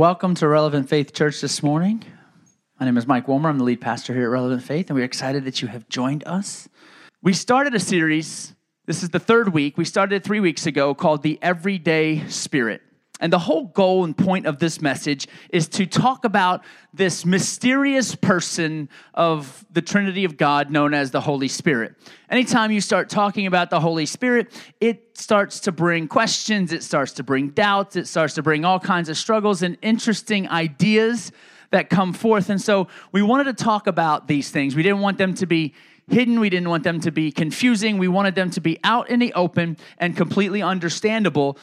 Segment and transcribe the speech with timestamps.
[0.00, 2.02] Welcome to Relevant Faith Church this morning.
[2.78, 3.50] My name is Mike Wilmer.
[3.50, 6.26] I'm the lead pastor here at Relevant Faith, and we're excited that you have joined
[6.26, 6.70] us.
[7.20, 8.54] We started a series,
[8.86, 9.76] this is the third week.
[9.76, 12.80] We started it three weeks ago called The Everyday Spirit.
[13.20, 18.14] And the whole goal and point of this message is to talk about this mysterious
[18.14, 21.94] person of the Trinity of God known as the Holy Spirit.
[22.28, 27.12] Anytime you start talking about the Holy Spirit, it starts to bring questions, it starts
[27.12, 31.30] to bring doubts, it starts to bring all kinds of struggles and interesting ideas
[31.70, 32.50] that come forth.
[32.50, 34.74] And so we wanted to talk about these things.
[34.74, 35.74] We didn't want them to be
[36.08, 36.40] hidden.
[36.40, 37.98] We didn't want them to be confusing.
[37.98, 41.56] We wanted them to be out in the open and completely understandable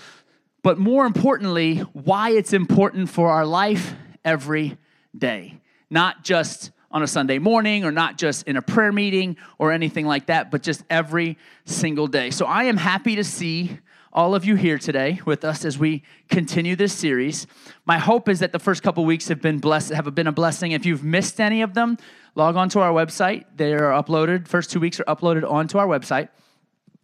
[0.67, 3.93] but more importantly, why it's important for our life
[4.25, 4.77] every
[5.17, 5.61] day.
[5.89, 10.05] Not just on a Sunday morning or not just in a prayer meeting or anything
[10.05, 12.31] like that, but just every single day.
[12.31, 13.79] So I am happy to see
[14.11, 17.47] all of you here today with us as we continue this series.
[17.85, 20.73] My hope is that the first couple weeks have been blessed, have been a blessing.
[20.73, 21.97] If you've missed any of them,
[22.35, 23.45] log on to our website.
[23.55, 24.49] They are uploaded.
[24.49, 26.27] First two weeks are uploaded onto our website,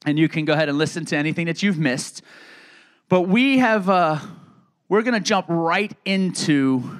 [0.05, 2.23] and you can go ahead and listen to anything that you've missed.
[3.13, 4.17] But we have, uh,
[4.89, 6.99] we're going to jump right into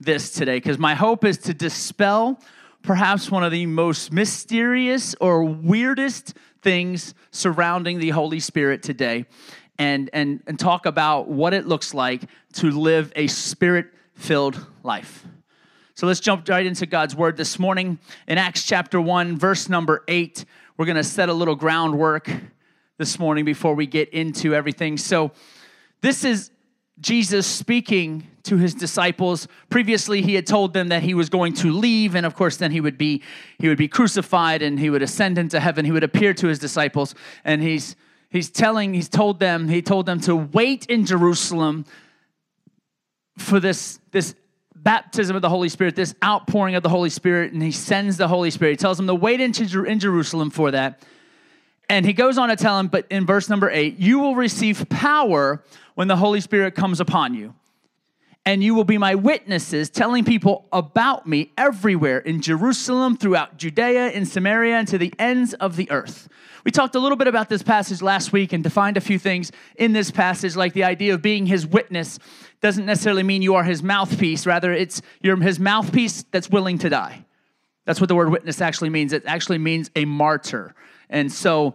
[0.00, 2.40] this today because my hope is to dispel
[2.80, 9.26] perhaps one of the most mysterious or weirdest things surrounding the Holy Spirit today
[9.78, 12.22] and, and, and talk about what it looks like
[12.54, 15.26] to live a spirit filled life.
[15.92, 17.98] So let's jump right into God's word this morning.
[18.26, 20.46] In Acts chapter 1, verse number 8,
[20.78, 22.30] we're going to set a little groundwork
[23.02, 24.96] this morning before we get into everything.
[24.96, 25.32] So,
[26.02, 26.52] this is
[27.00, 29.48] Jesus speaking to his disciples.
[29.70, 32.70] Previously, he had told them that he was going to leave, and of course, then
[32.70, 33.24] he would be
[33.58, 35.84] he would be crucified and he would ascend into heaven.
[35.84, 37.96] He would appear to his disciples, and he's
[38.30, 41.84] he's telling he's told them he told them to wait in Jerusalem
[43.36, 44.36] for this this
[44.76, 48.28] baptism of the Holy Spirit, this outpouring of the Holy Spirit, and he sends the
[48.28, 48.70] Holy Spirit.
[48.70, 49.52] He tells them to wait in,
[49.86, 51.02] in Jerusalem for that.
[51.88, 54.88] And he goes on to tell him, but in verse number eight, you will receive
[54.88, 55.62] power
[55.94, 57.54] when the Holy Spirit comes upon you.
[58.44, 64.10] And you will be my witnesses, telling people about me everywhere in Jerusalem, throughout Judea,
[64.10, 66.28] in Samaria, and to the ends of the earth.
[66.64, 69.52] We talked a little bit about this passage last week and defined a few things
[69.76, 72.18] in this passage, like the idea of being his witness
[72.60, 74.46] doesn't necessarily mean you are his mouthpiece.
[74.46, 77.24] Rather, it's you're his mouthpiece that's willing to die.
[77.84, 79.12] That's what the word witness actually means.
[79.12, 80.74] It actually means a martyr.
[81.12, 81.74] And so,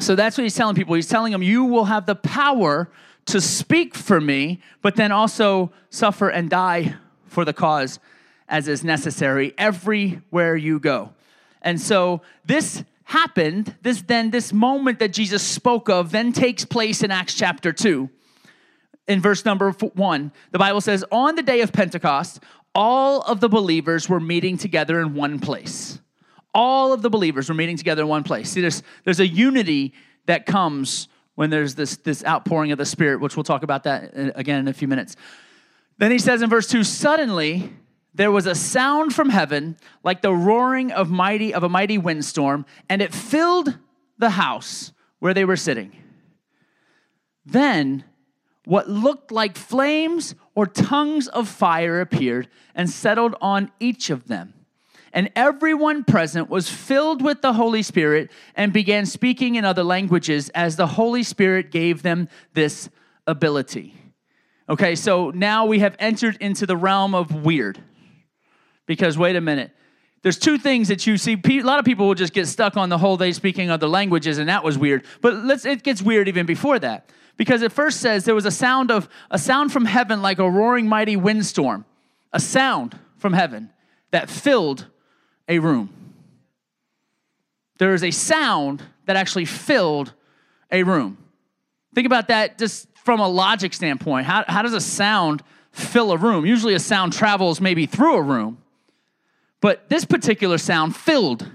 [0.00, 0.94] so that's what he's telling people.
[0.94, 2.90] He's telling them, you will have the power
[3.26, 8.00] to speak for me, but then also suffer and die for the cause
[8.48, 11.14] as is necessary everywhere you go.
[11.62, 17.02] And so this happened, this then this moment that Jesus spoke of then takes place
[17.02, 18.10] in Acts chapter 2.
[19.06, 22.40] In verse number 1, the Bible says, "On the day of Pentecost,
[22.74, 26.00] all of the believers were meeting together in one place."
[26.54, 28.50] All of the believers were meeting together in one place.
[28.50, 29.94] See, there's, there's a unity
[30.26, 34.16] that comes when there's this, this outpouring of the Spirit, which we'll talk about that
[34.16, 35.16] uh, again in a few minutes.
[35.98, 37.72] Then he says in verse 2 Suddenly
[38.14, 42.66] there was a sound from heaven like the roaring of, mighty, of a mighty windstorm,
[42.88, 43.78] and it filled
[44.18, 45.92] the house where they were sitting.
[47.46, 48.04] Then
[48.64, 54.54] what looked like flames or tongues of fire appeared and settled on each of them
[55.12, 60.48] and everyone present was filled with the Holy Spirit and began speaking in other languages
[60.50, 62.88] as the Holy Spirit gave them this
[63.26, 63.94] ability.
[64.68, 67.82] Okay, so now we have entered into the realm of weird.
[68.86, 69.70] Because, wait a minute,
[70.22, 71.40] there's two things that you see.
[71.46, 74.38] A lot of people will just get stuck on the whole day speaking other languages,
[74.38, 75.04] and that was weird.
[75.20, 77.10] But let's, it gets weird even before that.
[77.36, 80.48] Because it first says there was a sound of a sound from heaven like a
[80.48, 81.84] roaring mighty windstorm,
[82.32, 83.70] a sound from heaven
[84.10, 84.86] that filled
[85.48, 85.90] a room.
[87.78, 90.12] There is a sound that actually filled
[90.70, 91.18] a room.
[91.94, 94.26] Think about that just from a logic standpoint.
[94.26, 95.42] How, how does a sound
[95.72, 96.46] fill a room?
[96.46, 98.58] Usually a sound travels maybe through a room,
[99.60, 101.50] but this particular sound filled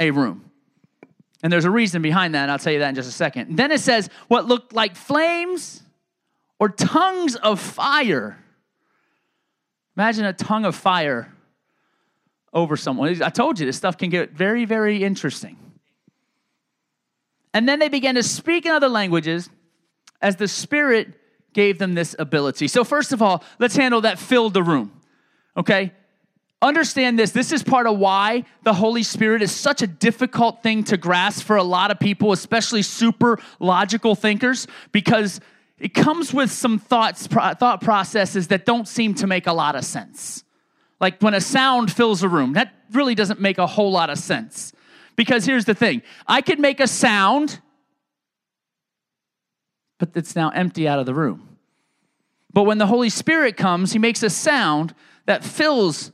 [0.00, 0.50] a room.
[1.42, 2.42] And there's a reason behind that.
[2.42, 3.56] and I'll tell you that in just a second.
[3.56, 5.82] Then it says, what looked like flames
[6.58, 8.38] or tongues of fire.
[9.96, 11.32] Imagine a tongue of fire
[12.52, 13.22] over someone.
[13.22, 15.56] I told you this stuff can get very, very interesting.
[17.54, 19.48] And then they began to speak in other languages
[20.20, 21.14] as the Spirit
[21.52, 22.68] gave them this ability.
[22.68, 24.92] So, first of all, let's handle that filled the room.
[25.56, 25.92] Okay?
[26.60, 27.30] Understand this.
[27.30, 31.44] This is part of why the Holy Spirit is such a difficult thing to grasp
[31.44, 35.40] for a lot of people, especially super logical thinkers, because
[35.78, 39.84] it comes with some thoughts, thought processes that don't seem to make a lot of
[39.84, 40.42] sense.
[41.00, 44.18] Like when a sound fills a room, that really doesn't make a whole lot of
[44.18, 44.72] sense.
[45.16, 47.60] Because here's the thing I could make a sound,
[49.98, 51.58] but it's now empty out of the room.
[52.52, 54.94] But when the Holy Spirit comes, He makes a sound
[55.26, 56.12] that fills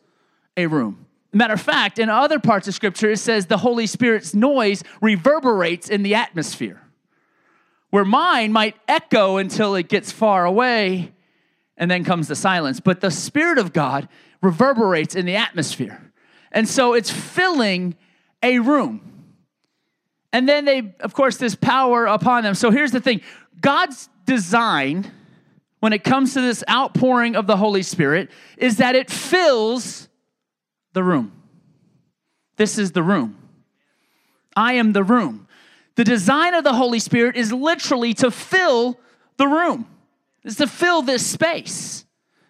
[0.57, 1.07] a room.
[1.33, 5.89] Matter of fact, in other parts of Scripture, it says the Holy Spirit's noise reverberates
[5.89, 6.81] in the atmosphere
[7.91, 11.13] where mine might echo until it gets far away
[11.77, 12.81] and then comes the silence.
[12.81, 14.09] But the Spirit of God
[14.45, 16.13] reverberates in the atmosphere.
[16.53, 17.97] And so it's filling
[18.43, 19.11] a room.
[20.33, 22.55] And then they, of course, this power upon them.
[22.55, 23.21] So here's the thing
[23.61, 25.11] God's design,
[25.81, 30.09] when it comes to this outpouring of the Holy Spirit, is that it fills
[30.93, 31.33] the room.
[32.57, 33.37] This is the room.
[34.57, 35.49] I am the room.
[35.97, 38.99] The design of the Holy Spirit is literally to fill
[39.37, 39.87] the room,
[40.45, 42.05] is to fill this space.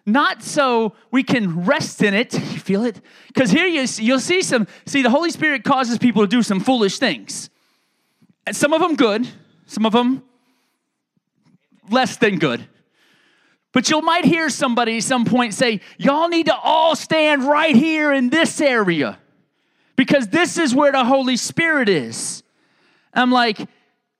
[0.05, 2.33] Not so we can rest in it.
[2.55, 3.01] You feel it?
[3.27, 6.59] Because here you, you'll see some, see, the Holy Spirit causes people to do some
[6.59, 7.49] foolish things.
[8.47, 9.27] And some of them good,
[9.65, 10.23] some of them
[11.89, 12.67] less than good.
[13.71, 17.75] But you might hear somebody at some point say, Y'all need to all stand right
[17.75, 19.19] here in this area
[19.95, 22.41] because this is where the Holy Spirit is.
[23.13, 23.59] I'm like,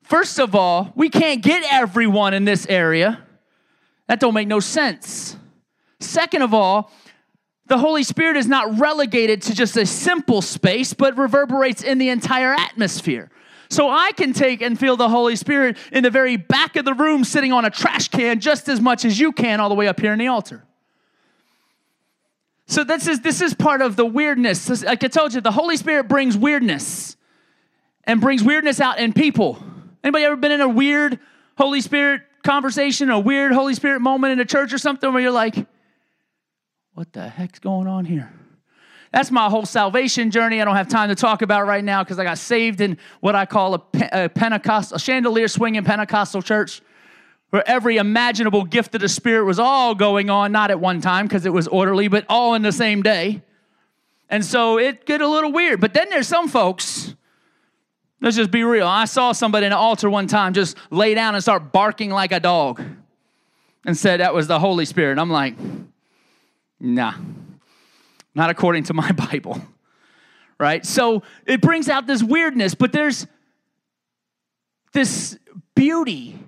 [0.04, 3.26] first of all, we can't get everyone in this area.
[4.08, 5.38] That don't make no sense.
[6.06, 6.92] Second of all,
[7.68, 12.10] the Holy Spirit is not relegated to just a simple space, but reverberates in the
[12.10, 13.32] entire atmosphere.
[13.70, 16.94] So I can take and feel the Holy Spirit in the very back of the
[16.94, 19.88] room sitting on a trash can just as much as you can all the way
[19.88, 20.64] up here in the altar.
[22.68, 24.84] So this is this is part of the weirdness.
[24.84, 27.16] Like I told you, the Holy Spirit brings weirdness
[28.06, 29.62] and brings weirdness out in people.
[30.04, 31.20] Anybody ever been in a weird
[31.58, 35.32] Holy Spirit conversation, a weird Holy Spirit moment in a church or something where you're
[35.32, 35.56] like,
[36.96, 38.34] what the heck's going on here?
[39.12, 40.60] That's my whole salvation journey.
[40.60, 43.36] I don't have time to talk about right now because I got saved in what
[43.36, 46.82] I call a, Pentecostal, a chandelier swinging Pentecostal church
[47.52, 51.28] where every imaginable gift of the Spirit was all going on, not at one time
[51.28, 53.42] because it was orderly, but all in the same day.
[54.28, 55.80] And so it get a little weird.
[55.80, 57.14] But then there's some folks
[58.22, 58.88] Let's just be real.
[58.88, 62.32] I saw somebody in an altar one time just lay down and start barking like
[62.32, 62.82] a dog
[63.86, 65.20] and said that was the Holy Spirit.
[65.20, 65.56] I'm like,
[66.86, 67.14] nah,
[68.34, 69.62] not according to my Bible.
[70.58, 70.86] Right?
[70.86, 73.28] So it brings out this weirdness, but there's
[74.94, 75.38] this
[75.76, 76.40] beauty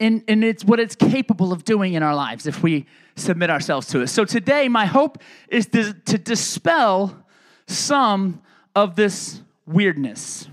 [0.00, 2.86] in, in it's what it's capable of doing in our lives if we
[3.16, 4.08] submit ourselves to it.
[4.08, 7.24] So today, my hope is to, to dispel
[7.68, 8.42] some
[8.74, 10.48] of this weirdness.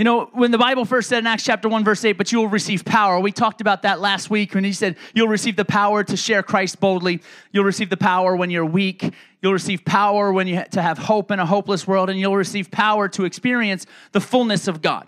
[0.00, 2.38] You know, when the Bible first said in Acts chapter 1, verse 8, but you
[2.38, 5.64] will receive power, we talked about that last week when he said, You'll receive the
[5.66, 7.20] power to share Christ boldly.
[7.52, 9.12] You'll receive the power when you're weak.
[9.42, 12.34] You'll receive power when you ha- to have hope in a hopeless world, and you'll
[12.34, 15.06] receive power to experience the fullness of God.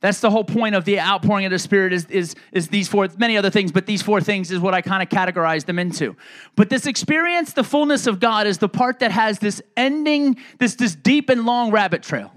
[0.00, 3.06] That's the whole point of the outpouring of the Spirit is, is, is these four,
[3.18, 6.16] many other things, but these four things is what I kind of categorize them into.
[6.56, 10.74] But this experience, the fullness of God, is the part that has this ending, this,
[10.76, 12.32] this deep and long rabbit trail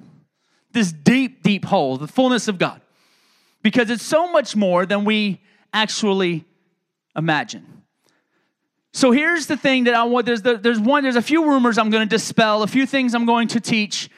[0.73, 2.81] this deep, deep hole, the fullness of God,
[3.61, 5.41] because it's so much more than we
[5.71, 6.45] actually
[7.15, 7.83] imagine.
[8.91, 11.77] So here's the thing that I want there's, the, there's one, there's a few rumors
[11.77, 14.09] I'm going to dispel, a few things I'm going to teach,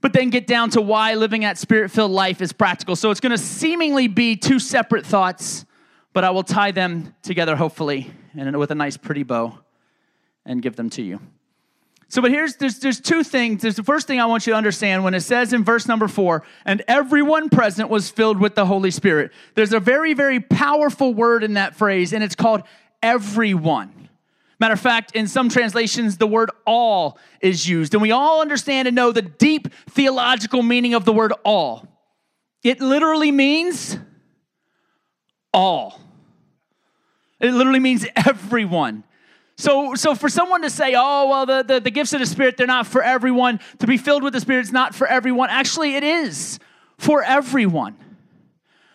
[0.00, 2.96] but then get down to why living that spirit filled life is practical.
[2.96, 5.64] So it's going to seemingly be two separate thoughts,
[6.12, 9.58] but I will tie them together, hopefully, and with a nice, pretty bow
[10.44, 11.20] and give them to you.
[12.12, 13.62] So, but here's there's, there's two things.
[13.62, 16.08] There's the first thing I want you to understand when it says in verse number
[16.08, 19.32] four, and everyone present was filled with the Holy Spirit.
[19.54, 22.64] There's a very, very powerful word in that phrase, and it's called
[23.02, 24.10] everyone.
[24.60, 27.94] Matter of fact, in some translations, the word all is used.
[27.94, 31.88] And we all understand and know the deep theological meaning of the word all.
[32.62, 33.96] It literally means
[35.54, 35.98] all.
[37.40, 39.04] It literally means everyone.
[39.62, 42.56] So, so for someone to say, oh, well, the, the, the gifts of the Spirit,
[42.56, 45.50] they're not for everyone, to be filled with the Spirit is not for everyone.
[45.50, 46.58] Actually, it is
[46.98, 47.96] for everyone.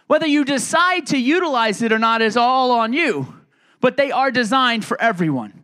[0.08, 3.34] Whether you decide to utilize it or not is all on you,
[3.80, 5.64] but they are designed for everyone.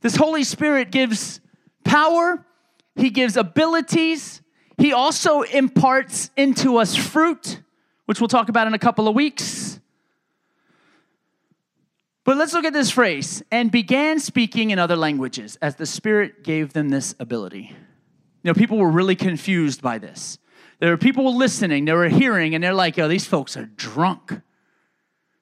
[0.00, 1.38] This Holy Spirit gives
[1.84, 2.44] power,
[2.96, 4.42] He gives abilities,
[4.76, 7.60] He also imparts into us fruit,
[8.06, 9.71] which we'll talk about in a couple of weeks.
[12.32, 16.42] But let's look at this phrase and began speaking in other languages as the Spirit
[16.42, 17.76] gave them this ability.
[18.42, 20.38] You know, people were really confused by this.
[20.78, 24.40] There were people listening, they were hearing, and they're like, oh, these folks are drunk.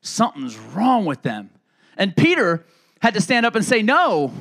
[0.01, 1.51] something's wrong with them.
[1.97, 2.67] And Peter
[3.01, 4.33] had to stand up and say, No,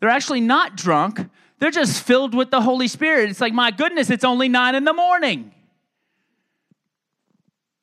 [0.00, 1.20] they're actually not drunk.
[1.60, 3.30] They're just filled with the Holy Spirit.
[3.30, 5.54] It's like, my goodness, it's only nine in the morning.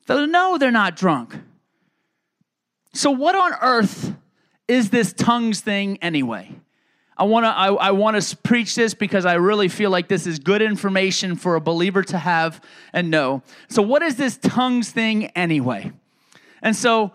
[0.08, 1.38] So, no, they're not drunk.
[2.94, 4.14] So, what on earth
[4.68, 6.56] is this tongues thing anyway?
[7.18, 10.26] I want to I, I want to preach this because I really feel like this
[10.26, 13.44] is good information for a believer to have and know.
[13.70, 15.92] So what is this tongues thing anyway?
[16.62, 17.12] And so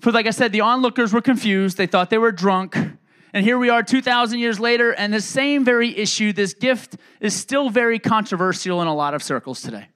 [0.00, 1.78] for like I said the onlookers were confused.
[1.78, 2.76] They thought they were drunk.
[3.32, 7.34] And here we are 2000 years later and the same very issue this gift is
[7.34, 9.88] still very controversial in a lot of circles today.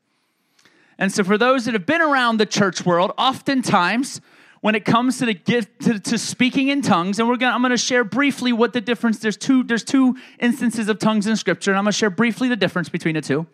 [0.98, 4.20] And so for those that have been around the church world, oftentimes
[4.64, 7.60] when it comes to the gift to, to speaking in tongues and we're gonna i'm
[7.60, 11.36] going to share briefly what the difference there's two there's two instances of tongues in
[11.36, 13.46] scripture and i'm going to share briefly the difference between the two.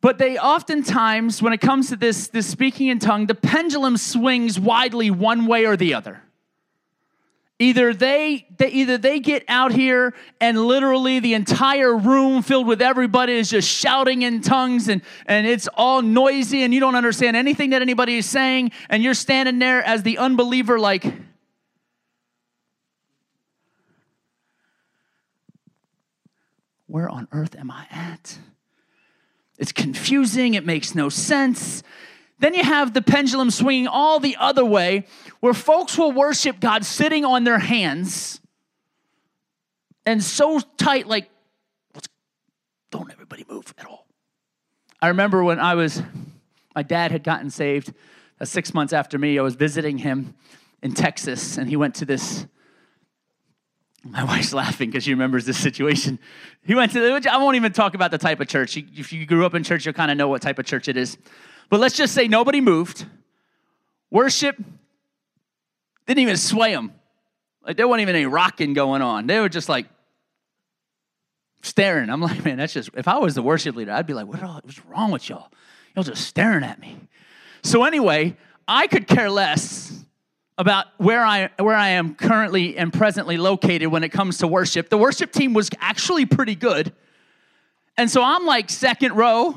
[0.00, 4.60] But they oftentimes when it comes to this this speaking in tongue the pendulum swings
[4.60, 6.22] widely one way or the other
[7.58, 12.82] Either they, they, either they get out here and literally the entire room filled with
[12.82, 17.34] everybody is just shouting in tongues and, and it's all noisy and you don't understand
[17.34, 21.06] anything that anybody is saying and you're standing there as the unbeliever like
[26.86, 28.38] where on earth am I at?
[29.58, 31.82] It's confusing, it makes no sense.
[32.38, 35.06] Then you have the pendulum swinging all the other way,
[35.40, 38.40] where folks will worship God sitting on their hands
[40.06, 41.28] and so tight, like,
[42.92, 44.06] don't everybody move at all.
[45.02, 46.00] I remember when I was,
[46.74, 47.92] my dad had gotten saved
[48.40, 49.38] uh, six months after me.
[49.38, 50.34] I was visiting him
[50.82, 52.46] in Texas, and he went to this.
[54.04, 56.20] My wife's laughing because she remembers this situation.
[56.62, 58.76] He went to, I won't even talk about the type of church.
[58.76, 60.96] If you grew up in church, you'll kind of know what type of church it
[60.96, 61.18] is.
[61.68, 63.06] But let's just say nobody moved.
[64.10, 64.56] Worship
[66.06, 66.92] didn't even sway them.
[67.64, 69.26] Like there wasn't even any rocking going on.
[69.26, 69.86] They were just like
[71.62, 72.08] staring.
[72.10, 74.42] I'm like, man, that's just, if I was the worship leader, I'd be like, what
[74.42, 75.48] all, what's wrong with y'all?
[75.94, 76.96] Y'all just staring at me.
[77.62, 78.36] So anyway,
[78.68, 80.04] I could care less
[80.58, 84.88] about where I, where I am currently and presently located when it comes to worship.
[84.88, 86.92] The worship team was actually pretty good.
[87.98, 89.56] And so I'm like second row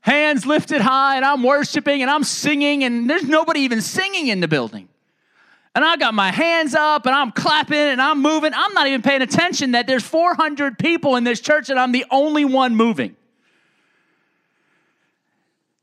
[0.00, 4.40] hands lifted high, and I'm worshiping and I'm singing, and there's nobody even singing in
[4.40, 4.88] the building.
[5.74, 8.52] And I got my hands up and I'm clapping and I'm moving.
[8.54, 12.04] I'm not even paying attention that there's 400 people in this church and I'm the
[12.10, 13.14] only one moving.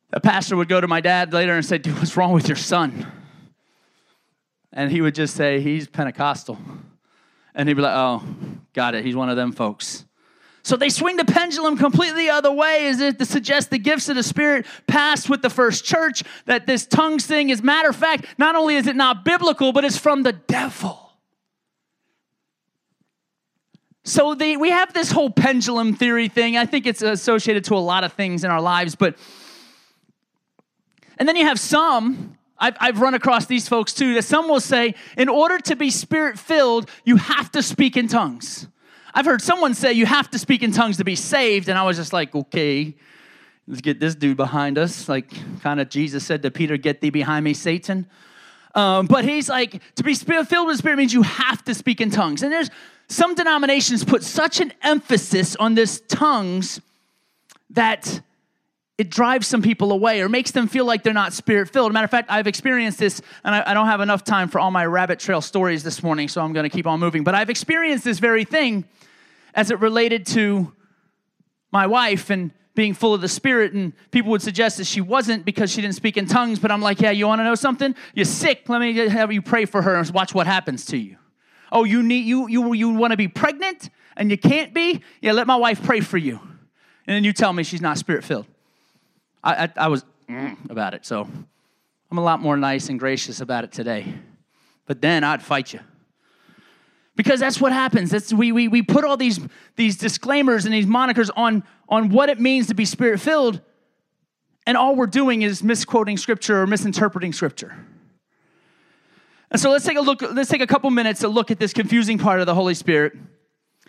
[0.09, 2.57] The pastor would go to my dad later and say, Dude, what's wrong with your
[2.57, 3.07] son?
[4.73, 6.57] And he would just say, He's Pentecostal.
[7.55, 8.23] And he'd be like, Oh,
[8.73, 9.05] got it.
[9.05, 10.05] He's one of them folks.
[10.67, 14.09] So they swing the pendulum completely the other way as if to suggest the gifts
[14.09, 17.95] of the Spirit passed with the first church, that this tongues thing is matter of
[17.95, 21.13] fact, not only is it not biblical, but it's from the devil.
[24.03, 26.57] So we have this whole pendulum theory thing.
[26.57, 29.15] I think it's associated to a lot of things in our lives, but
[31.17, 34.59] and then you have some I've, I've, run across these folks too that some will
[34.59, 38.67] say, in order to be spirit filled, you have to speak in tongues.
[39.17, 41.81] I've heard someone say you have to speak in tongues to be saved, and I
[41.81, 42.93] was just like, okay,
[43.67, 45.09] let's get this dude behind us.
[45.09, 45.31] Like,
[45.61, 48.05] kind of Jesus said to Peter, Get thee behind me, Satan.
[48.75, 51.99] Um, but he's like, to be filled with the Spirit means you have to speak
[51.99, 52.43] in tongues.
[52.43, 52.69] And there's
[53.07, 56.79] some denominations put such an emphasis on this tongues
[57.71, 58.21] that
[58.99, 61.91] it drives some people away or makes them feel like they're not spirit filled.
[61.91, 64.69] Matter of fact, I've experienced this, and I, I, don't have enough time for all
[64.69, 67.23] my rabbit trail stories this morning, so I'm going to keep on moving.
[67.23, 68.85] But I've experienced this very thing
[69.57, 70.71] as it related to
[71.71, 73.73] my wife and being full of the Spirit.
[73.73, 76.59] And people would suggest that she wasn't because she didn't speak in tongues.
[76.59, 77.95] But I'm like, yeah, you want to know something?
[78.13, 78.69] You're sick.
[78.69, 81.17] Let me have you pray for her and watch what happens to you.
[81.71, 85.01] Oh, you need you you you want to be pregnant and you can't be?
[85.21, 86.39] Yeah, let my wife pray for you.
[87.07, 88.45] And then you tell me she's not spirit filled.
[89.43, 91.05] I, I, I was mm, about it.
[91.05, 91.27] So
[92.11, 94.13] I'm a lot more nice and gracious about it today.
[94.85, 95.79] But then I'd fight you
[97.17, 98.11] because that's what happens.
[98.11, 99.39] That's we, we, we put all these,
[99.75, 103.59] these disclaimers and these monikers on, on what it means to be spirit filled
[104.67, 107.73] and all we're doing is misquoting scripture or misinterpreting scripture.
[109.49, 111.71] And so let's take a look let's take a couple minutes to look at this
[111.71, 113.13] confusing part of the holy spirit.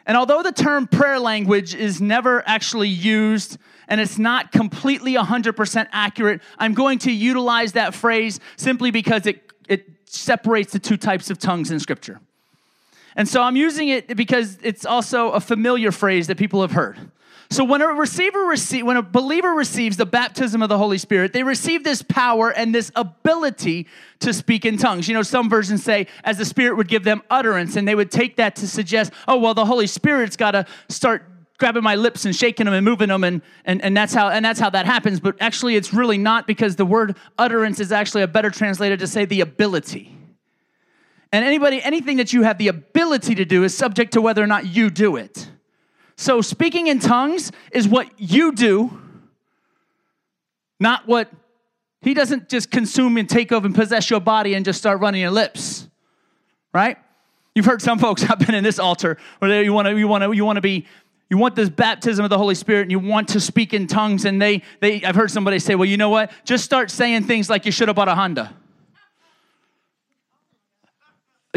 [0.07, 3.59] And although the term prayer language is never actually used
[3.89, 9.51] and it's not completely 100% accurate i'm going to utilize that phrase simply because it,
[9.69, 12.21] it separates the two types of tongues in scripture
[13.19, 16.97] and so I'm using it because it's also a familiar phrase that people have heard.
[17.51, 21.33] So when a receiver receive, when a believer receives the baptism of the Holy Spirit,
[21.33, 23.89] they receive this power and this ability
[24.21, 25.09] to speak in tongues.
[25.09, 28.13] You know, some versions say as the Spirit would give them utterance, and they would
[28.13, 31.25] take that to suggest, oh well, the Holy Spirit's got to start
[31.59, 34.45] grabbing my lips and shaking them and moving them and, and, and that's how and
[34.45, 38.23] that's how that happens but actually it's really not because the word utterance is actually
[38.23, 40.18] a better translated to say the ability
[41.33, 44.47] and anybody anything that you have the ability to do is subject to whether or
[44.47, 45.51] not you do it
[46.19, 49.01] so speaking in tongues is what you do,
[50.81, 51.31] not what
[52.03, 55.21] he doesn't just consume and take over and possess your body and just start running
[55.21, 55.87] your lips.
[56.75, 56.99] Right?
[57.55, 60.25] You've heard some folks I've been in this altar where you want to you want
[60.25, 60.87] to you want to be
[61.31, 64.25] you want this baptism of the Holy Spirit and you want to speak in tongues
[64.25, 66.33] and they they I've heard somebody say, "Well, you know what?
[66.45, 68.57] Just start saying things like you should have bought a Honda."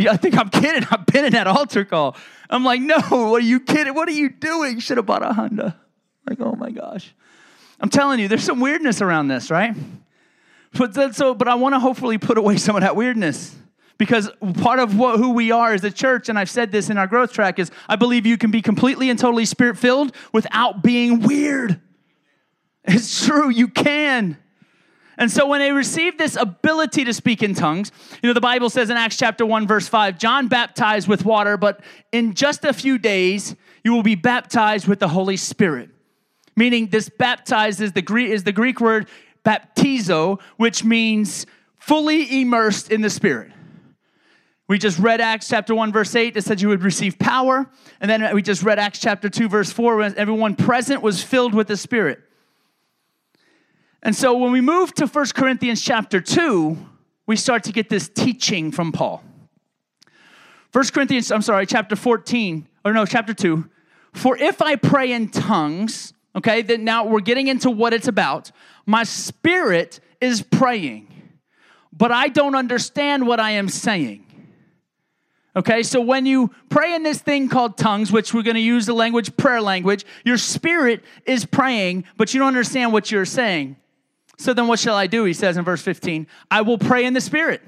[0.10, 0.88] I think I'm kidding.
[0.92, 2.16] I've been in that altar call.
[2.50, 3.94] I'm like, no, what are you kidding?
[3.94, 4.80] What are you doing?
[4.80, 5.78] Should have bought a Honda.
[6.30, 7.14] Like, oh my gosh.
[7.80, 9.76] I'm telling you, there's some weirdness around this, right?
[10.74, 13.56] But so, but I want to hopefully put away some of that weirdness.
[13.98, 14.32] Because
[14.62, 17.06] part of what, who we are as a church, and I've said this in our
[17.06, 21.20] growth track, is I believe you can be completely and totally spirit filled without being
[21.20, 21.80] weird.
[22.84, 24.38] It's true, you can.
[25.18, 27.92] And so when they received this ability to speak in tongues,
[28.24, 31.58] you know, the Bible says in Acts chapter 1, verse 5, John baptized with water,
[31.58, 35.90] but in just a few days, you will be baptized with the Holy Spirit.
[36.56, 39.08] Meaning, this baptized is the Greek, is the Greek word
[39.46, 41.46] baptizo, which means
[41.78, 43.52] fully immersed in the Spirit.
[44.68, 47.70] We just read Acts chapter 1, verse 8 that said you would receive power.
[48.00, 51.54] And then we just read Acts chapter 2, verse 4, when everyone present was filled
[51.54, 52.22] with the Spirit.
[54.04, 56.78] And so when we move to 1 Corinthians chapter 2,
[57.28, 59.24] we start to get this teaching from Paul.
[60.72, 63.70] 1 Corinthians, I'm sorry, chapter 14, or no, chapter 2.
[64.14, 68.52] For if I pray in tongues, okay, then now we're getting into what it's about.
[68.86, 71.08] My spirit is praying,
[71.94, 74.26] but I don't understand what I am saying.
[75.54, 78.86] Okay, so when you pray in this thing called tongues, which we're going to use
[78.86, 83.76] the language prayer language, your spirit is praying, but you don't understand what you're saying.
[84.42, 85.24] So then what shall I do?
[85.24, 87.62] He says in verse 15, I will pray in the Spirit,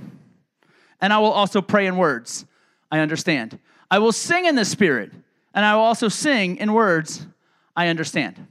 [1.00, 2.46] and I will also pray in words.
[2.92, 3.60] I understand.
[3.92, 5.12] I will sing in the Spirit,
[5.54, 7.28] and I will also sing in words.
[7.76, 8.48] I understand.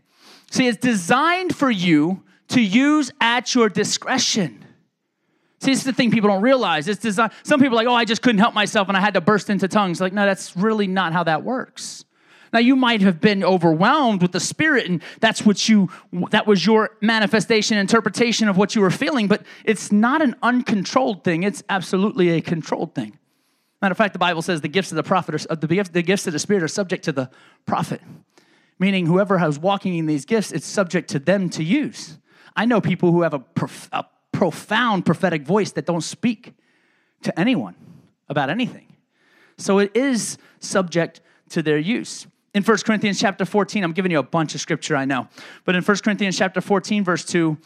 [0.53, 4.65] See, it's designed for you to use at your discretion.
[5.61, 6.87] See, it's the thing people don't realize.
[6.87, 7.33] It's designed.
[7.43, 9.51] Some people are like, oh, I just couldn't help myself and I had to burst
[9.51, 10.01] into tongues.
[10.01, 12.05] Like, no, that's really not how that works.
[12.53, 15.89] Now you might have been overwhelmed with the spirit and that's what you
[16.31, 21.25] that was your manifestation interpretation of what you were feeling, but it's not an uncontrolled
[21.25, 21.45] thing.
[21.45, 23.19] It's absolutely a controlled thing.
[23.81, 26.27] Matter of fact, the Bible says the gifts of the prophet are, the, the gifts
[26.27, 27.31] of the spirit are subject to the
[27.67, 28.01] prophet.
[28.79, 32.19] Meaning whoever has walking in these gifts, it's subject to them to use.
[32.55, 36.55] I know people who have a, prof, a profound prophetic voice that don't speak
[37.23, 37.75] to anyone
[38.29, 38.97] about anything.
[39.57, 44.19] So it is subject to their use in 1 Corinthians chapter 14, I'm giving you
[44.19, 45.29] a bunch of scripture, I know.
[45.65, 47.57] But in 1 Corinthians chapter 14, verse 2,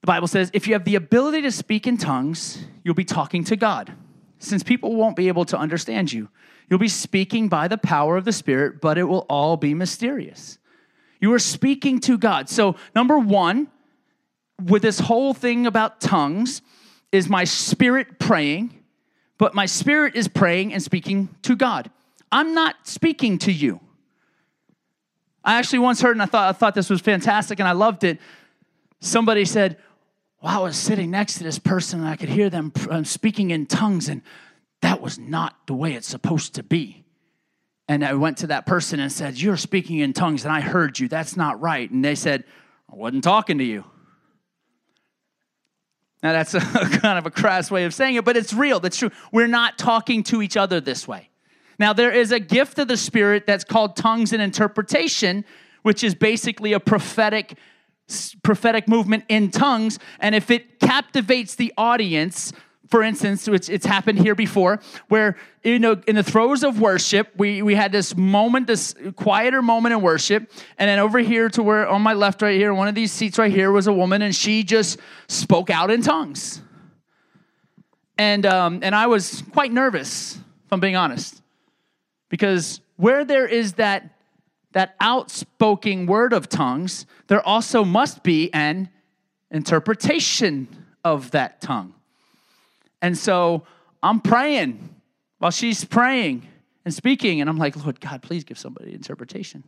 [0.00, 3.44] the Bible says, If you have the ability to speak in tongues, you'll be talking
[3.44, 3.92] to God,
[4.38, 6.28] since people won't be able to understand you.
[6.68, 10.58] You'll be speaking by the power of the Spirit, but it will all be mysterious.
[11.20, 12.48] You are speaking to God.
[12.48, 13.68] So, number one,
[14.64, 16.62] with this whole thing about tongues,
[17.12, 18.72] is my spirit praying,
[19.38, 21.90] but my spirit is praying and speaking to God.
[22.30, 23.80] I'm not speaking to you.
[25.44, 28.04] I actually once heard, and I thought, I thought this was fantastic and I loved
[28.04, 28.18] it.
[29.00, 29.78] Somebody said,
[30.42, 33.50] well, I was sitting next to this person and I could hear them um, speaking
[33.50, 34.22] in tongues, and
[34.82, 37.04] that was not the way it's supposed to be.
[37.88, 40.98] And I went to that person and said, You're speaking in tongues, and I heard
[40.98, 41.08] you.
[41.08, 41.90] That's not right.
[41.90, 42.44] And they said,
[42.90, 43.84] I wasn't talking to you.
[46.22, 48.80] Now, that's a, kind of a crass way of saying it, but it's real.
[48.80, 49.10] That's true.
[49.32, 51.29] We're not talking to each other this way.
[51.80, 55.46] Now, there is a gift of the Spirit that's called tongues and interpretation,
[55.80, 57.54] which is basically a prophetic
[58.42, 59.98] prophetic movement in tongues.
[60.18, 62.52] And if it captivates the audience
[62.88, 67.28] for instance which it's happened here before where you know in the throes of worship
[67.36, 70.50] we we had this moment this quieter moment in worship.
[70.76, 73.38] And then over here to where on my left right here one of these seats
[73.38, 76.60] right here was a woman and she just spoke out in tongues.
[78.18, 81.39] And um, and i was quite nervous if i'm being honest
[82.30, 84.16] because where there is that,
[84.72, 88.88] that outspoken word of tongues, there also must be an
[89.50, 90.68] interpretation
[91.04, 91.92] of that tongue.
[93.02, 93.64] And so
[94.02, 94.94] I'm praying
[95.38, 96.46] while she's praying
[96.84, 99.64] and speaking, and I'm like, Lord God, please give somebody interpretation.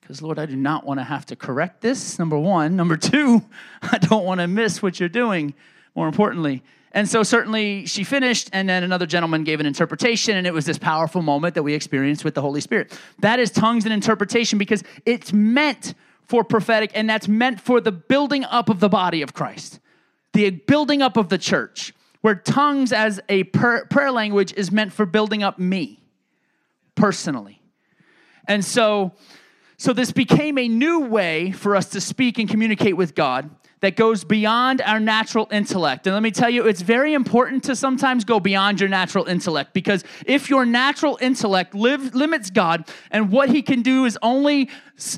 [0.00, 2.76] because, Lord, I do not want to have to correct this, number one.
[2.76, 3.42] Number two,
[3.82, 5.54] I don't want to miss what you're doing,
[5.94, 6.62] more importantly.
[6.92, 10.64] And so, certainly, she finished, and then another gentleman gave an interpretation, and it was
[10.64, 12.98] this powerful moment that we experienced with the Holy Spirit.
[13.18, 17.92] That is tongues and interpretation because it's meant for prophetic, and that's meant for the
[17.92, 19.80] building up of the body of Christ,
[20.32, 25.06] the building up of the church, where tongues as a prayer language is meant for
[25.06, 26.02] building up me
[26.94, 27.60] personally.
[28.46, 29.12] And so,
[29.76, 33.96] so this became a new way for us to speak and communicate with God that
[33.96, 36.06] goes beyond our natural intellect.
[36.06, 39.72] And let me tell you, it's very important to sometimes go beyond your natural intellect
[39.72, 44.70] because if your natural intellect live, limits God and what he can do is only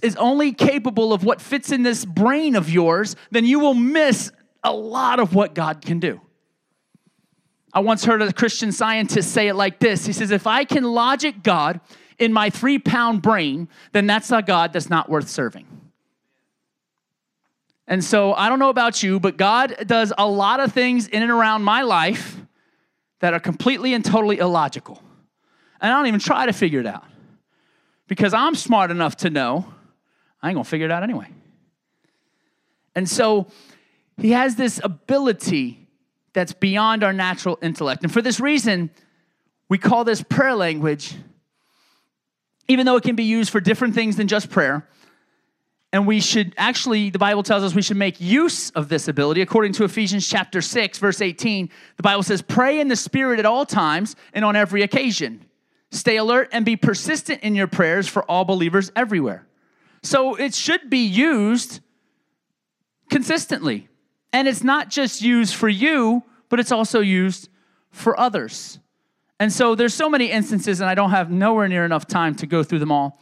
[0.02, 4.30] is only capable of what fits in this brain of yours, then you will miss
[4.62, 6.20] a lot of what God can do.
[7.72, 10.04] I once heard a Christian scientist say it like this.
[10.04, 11.80] He says, If I can logic God
[12.18, 15.79] in my three pound brain, then that's a God that's not worth serving.
[17.90, 21.22] And so I don't know about you, but God does a lot of things in
[21.22, 22.36] and around my life
[23.18, 25.02] that are completely and totally illogical.
[25.80, 27.04] And I don't even try to figure it out
[28.06, 29.66] because I'm smart enough to know
[30.40, 31.26] I ain't gonna figure it out anyway.
[32.94, 33.48] And so
[34.16, 35.88] he has this ability
[36.32, 38.04] that's beyond our natural intellect.
[38.04, 38.90] And for this reason,
[39.68, 41.16] we call this prayer language
[42.70, 44.88] even though it can be used for different things than just prayer.
[45.92, 49.40] And we should actually, the Bible tells us we should make use of this ability.
[49.42, 53.46] According to Ephesians chapter 6, verse 18, the Bible says, Pray in the Spirit at
[53.46, 55.44] all times and on every occasion.
[55.90, 59.46] Stay alert and be persistent in your prayers for all believers everywhere.
[60.02, 61.80] So it should be used
[63.10, 63.88] consistently.
[64.32, 67.48] And it's not just used for you, but it's also used
[67.90, 68.78] for others.
[69.40, 72.46] And so there's so many instances, and I don't have nowhere near enough time to
[72.46, 73.20] go through them all.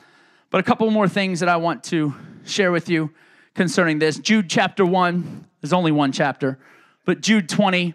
[0.50, 2.14] But a couple more things that I want to
[2.48, 3.10] share with you
[3.54, 4.18] concerning this.
[4.18, 6.58] Jude chapter 1, there's only one chapter,
[7.04, 7.94] but Jude 20,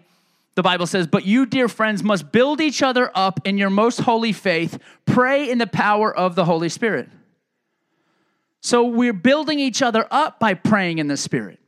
[0.54, 4.00] the Bible says, But you, dear friends, must build each other up in your most
[4.00, 7.08] holy faith, pray in the power of the Holy Spirit.
[8.60, 11.58] So we're building each other up by praying in the Spirit.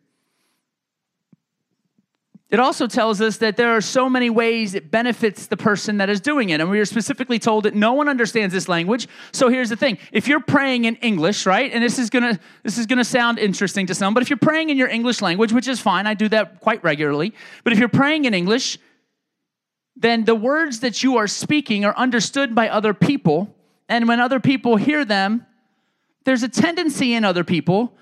[2.49, 6.09] It also tells us that there are so many ways it benefits the person that
[6.09, 6.61] is doing it.
[6.61, 9.09] And we are specifically told that no one understands this language.
[9.33, 9.99] So here's the thing.
[10.13, 11.73] If you're praying in English, right?
[11.73, 14.31] And this is going to this is going to sound interesting to some, but if
[14.31, 17.35] you're praying in your English language, which is fine, I do that quite regularly.
[17.65, 18.79] But if you're praying in English,
[19.97, 23.53] then the words that you are speaking are understood by other people,
[23.89, 25.45] and when other people hear them,
[26.25, 27.93] there's a tendency in other people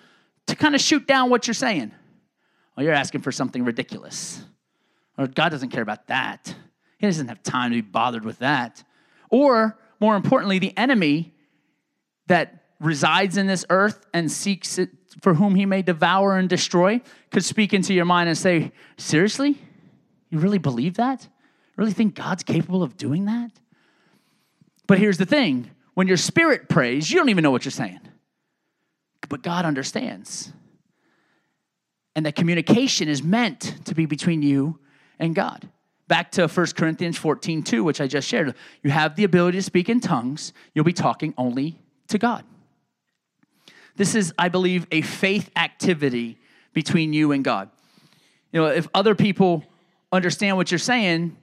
[0.49, 1.93] to kind of shoot down what you're saying.
[2.77, 4.43] Oh, you're asking for something ridiculous.
[5.17, 6.55] Or God doesn't care about that.
[6.99, 8.83] He doesn't have time to be bothered with that.
[9.31, 11.35] Or, more importantly, the enemy
[12.27, 17.01] that resides in this earth and seeks it for whom he may devour and destroy
[17.31, 19.59] could speak into your mind and say, Seriously?
[20.31, 21.29] You really believe that?
[21.77, 23.51] Really think God's capable of doing that?
[24.87, 28.01] But here's the thing when your spirit prays, you don't even know what you're saying.
[29.29, 30.53] But God understands
[32.15, 34.79] and that communication is meant to be between you
[35.19, 35.69] and God.
[36.07, 38.55] Back to 1 Corinthians 14, 2, which I just shared.
[38.83, 42.45] You have the ability to speak in tongues, you'll be talking only to God.
[43.97, 46.39] This is, I believe, a faith activity
[46.73, 47.71] between you and God.
[48.53, 49.65] You know, if other people
[50.13, 51.37] understand what you're saying,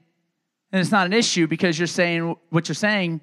[0.72, 3.22] then it's not an issue because you're saying what you're saying.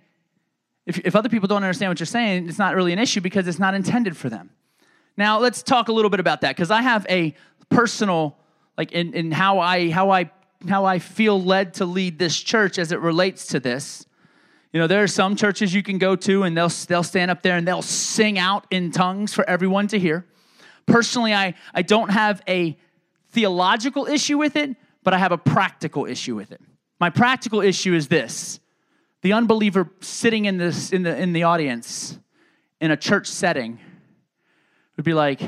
[0.87, 3.47] If, if other people don't understand what you're saying, it's not really an issue because
[3.47, 4.51] it's not intended for them.
[5.19, 7.35] Now let's talk a little bit about that because I have a
[7.71, 8.39] personal,
[8.79, 10.31] like in, in how I how I
[10.69, 14.07] how I feel led to lead this church as it relates to this.
[14.73, 17.43] You know, there are some churches you can go to and they'll they'll stand up
[17.43, 20.25] there and they'll sing out in tongues for everyone to hear.
[20.87, 22.79] Personally, I, I don't have a
[23.31, 26.61] theological issue with it, but I have a practical issue with it.
[27.01, 28.61] My practical issue is this
[29.23, 32.17] the unbeliever sitting in this in the in the audience
[32.81, 33.81] in a church setting
[34.99, 35.41] would be like,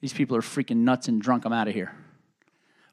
[0.00, 1.44] these people are freaking nuts and drunk.
[1.44, 1.94] I'm out of here.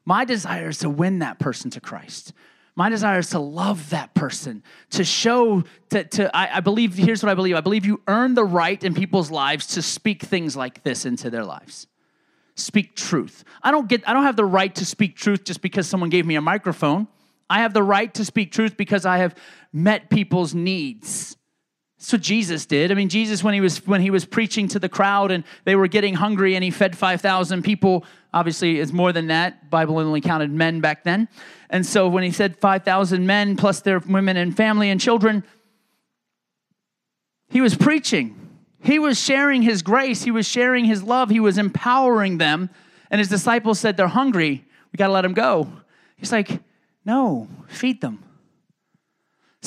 [0.04, 2.32] My desire is to win that person to Christ.
[2.76, 7.22] My desire is to love that person, to show, to, to I, I believe, here's
[7.24, 10.54] what I believe I believe you earn the right in people's lives to speak things
[10.54, 11.88] like this into their lives.
[12.54, 13.44] Speak truth.
[13.62, 16.26] I don't get, I don't have the right to speak truth just because someone gave
[16.26, 17.08] me a microphone.
[17.50, 19.34] I have the right to speak truth because I have
[19.72, 21.37] met people's needs.
[21.98, 22.92] That's what Jesus did.
[22.92, 25.74] I mean, Jesus, when he was when he was preaching to the crowd and they
[25.74, 29.68] were getting hungry and he fed 5,000 people, obviously it's more than that.
[29.68, 31.28] Bible only counted men back then.
[31.70, 35.42] And so when he said 5,000 men plus their women and family and children,
[37.50, 38.36] he was preaching.
[38.80, 42.70] He was sharing his grace, he was sharing his love, he was empowering them.
[43.10, 44.64] And his disciples said, They're hungry.
[44.92, 45.68] We got to let them go.
[46.16, 46.60] He's like,
[47.04, 48.22] No, feed them.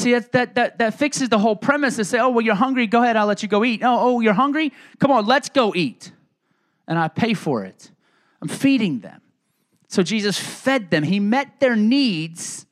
[0.02, 2.88] See, that, that, that, that fixes the whole premise to say, Oh, well, you're hungry.
[2.88, 3.82] Go ahead, I'll let you go eat.
[3.84, 4.74] Oh, oh, you're hungry?
[5.00, 6.12] Come on, let's go eat.
[6.88, 7.92] And I pay for it.
[8.42, 9.22] I'm feeding them.
[9.88, 12.66] So Jesus fed them, he met their needs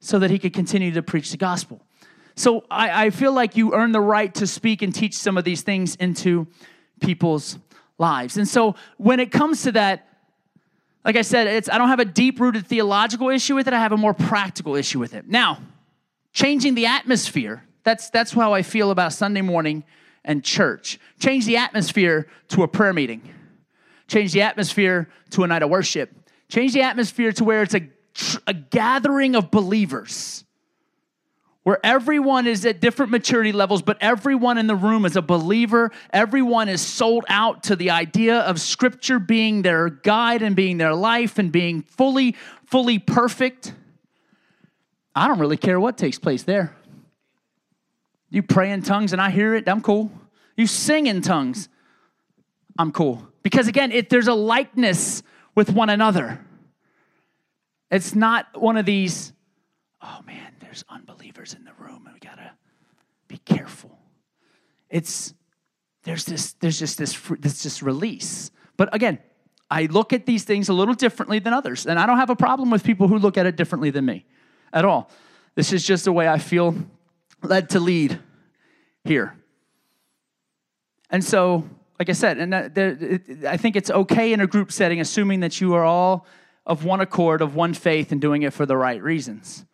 [0.00, 1.82] so that he could continue to preach the gospel.
[2.36, 5.42] So I, I feel like you earn the right to speak and teach some of
[5.44, 6.46] these things into
[7.00, 7.58] people's
[7.98, 8.36] lives.
[8.36, 10.06] And so when it comes to that,
[11.04, 13.74] like I said, it's, I don't have a deep rooted theological issue with it.
[13.74, 15.28] I have a more practical issue with it.
[15.28, 15.58] Now,
[16.38, 19.82] changing the atmosphere, that's, that's how I feel about Sunday morning
[20.24, 21.00] and church.
[21.18, 23.28] Change the atmosphere to a prayer meeting.
[24.06, 26.12] Change the atmosphere to a night of worship.
[26.48, 27.88] Change the atmosphere to where it's a,
[28.46, 30.44] a gathering of believers
[31.64, 35.90] where everyone is at different maturity levels, but everyone in the room is a believer.
[36.12, 40.94] Everyone is sold out to the idea of Scripture being their guide and being their
[40.94, 43.74] life and being fully, fully perfect.
[45.18, 46.76] I don't really care what takes place there.
[48.30, 50.12] You pray in tongues and I hear it, I'm cool.
[50.56, 51.68] You sing in tongues,
[52.78, 53.26] I'm cool.
[53.42, 55.24] Because again, it, there's a likeness
[55.56, 56.40] with one another.
[57.90, 59.32] It's not one of these,
[60.00, 62.52] oh man, there's unbelievers in the room and we gotta
[63.26, 63.98] be careful.
[64.88, 65.34] It's
[66.04, 68.52] there's this there's just this this just release.
[68.76, 69.18] But again,
[69.68, 72.36] I look at these things a little differently than others, and I don't have a
[72.36, 74.24] problem with people who look at it differently than me
[74.72, 75.10] at all.
[75.54, 76.74] This is just the way I feel
[77.42, 78.18] led to lead
[79.04, 79.34] here.
[81.10, 85.00] And so, like I said, and that I think it's okay in a group setting,
[85.00, 86.26] assuming that you are all
[86.66, 89.64] of one accord, of one faith, and doing it for the right reasons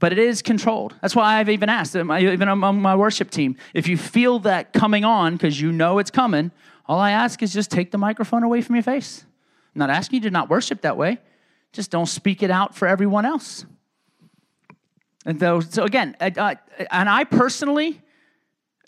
[0.00, 0.96] but it is controlled.
[1.02, 4.72] That's why I've even asked, uh, even among my worship team, if you feel that
[4.72, 6.50] coming on because you know it's coming,
[6.86, 9.24] all I ask is just take the microphone away from your face.
[9.74, 11.18] I'm not asking you to not worship that way,
[11.72, 13.66] just don't speak it out for everyone else.
[15.26, 16.56] And though, so again, I,
[16.90, 18.00] and I personally,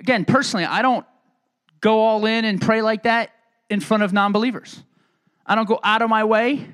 [0.01, 1.07] again, personally, I don't
[1.81, 3.31] go all in and pray like that
[3.69, 4.83] in front of non believers.
[5.45, 6.67] I don't go out of my way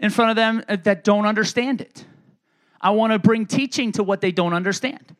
[0.00, 2.04] in front of them that don't understand it.
[2.80, 5.16] I want to bring teaching to what they don't understand.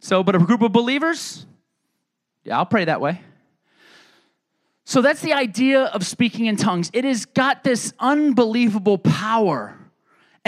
[0.00, 1.44] So, but a group of believers,
[2.44, 3.20] yeah, I'll pray that way.
[4.84, 6.90] So that's the idea of speaking in tongues.
[6.94, 9.77] It has got this unbelievable power.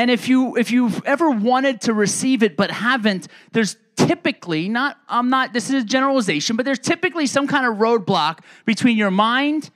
[0.00, 4.96] And if you if you've ever wanted to receive it but haven't, there's typically not
[5.10, 9.10] I'm not this is a generalization, but there's typically some kind of roadblock between your
[9.10, 9.68] mind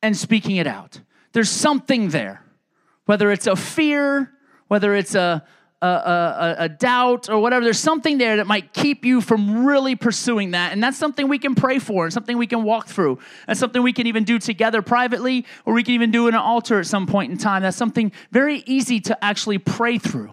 [0.00, 1.02] and speaking it out.
[1.32, 2.42] There's something there.
[3.04, 4.32] Whether it's a fear,
[4.68, 5.44] whether it's a
[5.80, 7.64] a, a, a, doubt or whatever.
[7.64, 10.72] There's something there that might keep you from really pursuing that.
[10.72, 13.18] And that's something we can pray for and something we can walk through.
[13.46, 16.40] That's something we can even do together privately or we can even do in an
[16.40, 17.62] altar at some point in time.
[17.62, 20.32] That's something very easy to actually pray through.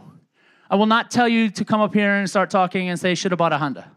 [0.69, 3.31] I will not tell you to come up here and start talking and say, should
[3.31, 3.91] have bought a Honda.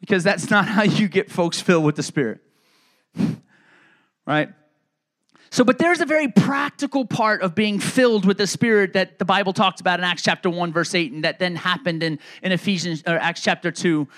[0.00, 2.40] Because that's not how you get folks filled with the Spirit.
[4.26, 4.48] right?
[5.52, 9.26] So, but there's a very practical part of being filled with the Spirit that the
[9.26, 12.52] Bible talks about in Acts chapter 1, verse 8, and that then happened in, in
[12.52, 14.08] Ephesians or Acts chapter 2.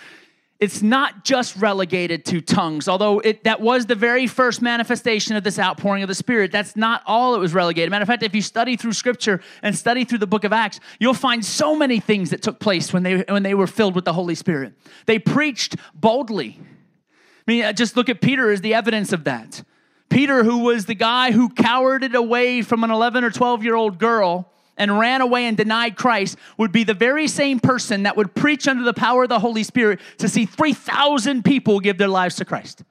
[0.61, 5.43] It's not just relegated to tongues, although it, that was the very first manifestation of
[5.43, 6.53] this outpouring of the Spirit.
[6.53, 7.91] That's not all it was relegated.
[7.91, 10.79] Matter of fact, if you study through Scripture and study through the book of Acts,
[11.01, 14.05] you'll find so many things that took place when they, when they were filled with
[14.05, 14.75] the Holy Spirit.
[15.07, 16.61] They preached boldly.
[16.61, 19.65] I mean, uh, just look at Peter as the evidence of that.
[20.09, 23.99] Peter, who was the guy who cowered away from an 11 or 12 year old
[23.99, 28.35] girl and ran away and denied Christ, would be the very same person that would
[28.35, 32.37] preach under the power of the Holy Spirit to see 3,000 people give their lives
[32.37, 32.83] to Christ.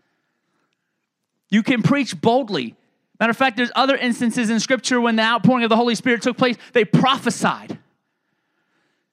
[1.49, 2.75] You can preach boldly.
[3.19, 6.21] Matter of fact, there's other instances in Scripture when the outpouring of the Holy Spirit
[6.21, 7.77] took place, they prophesied.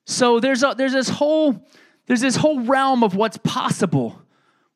[0.07, 1.65] So there's, a, there's, this, whole,
[2.07, 4.21] there's this whole realm of what's possible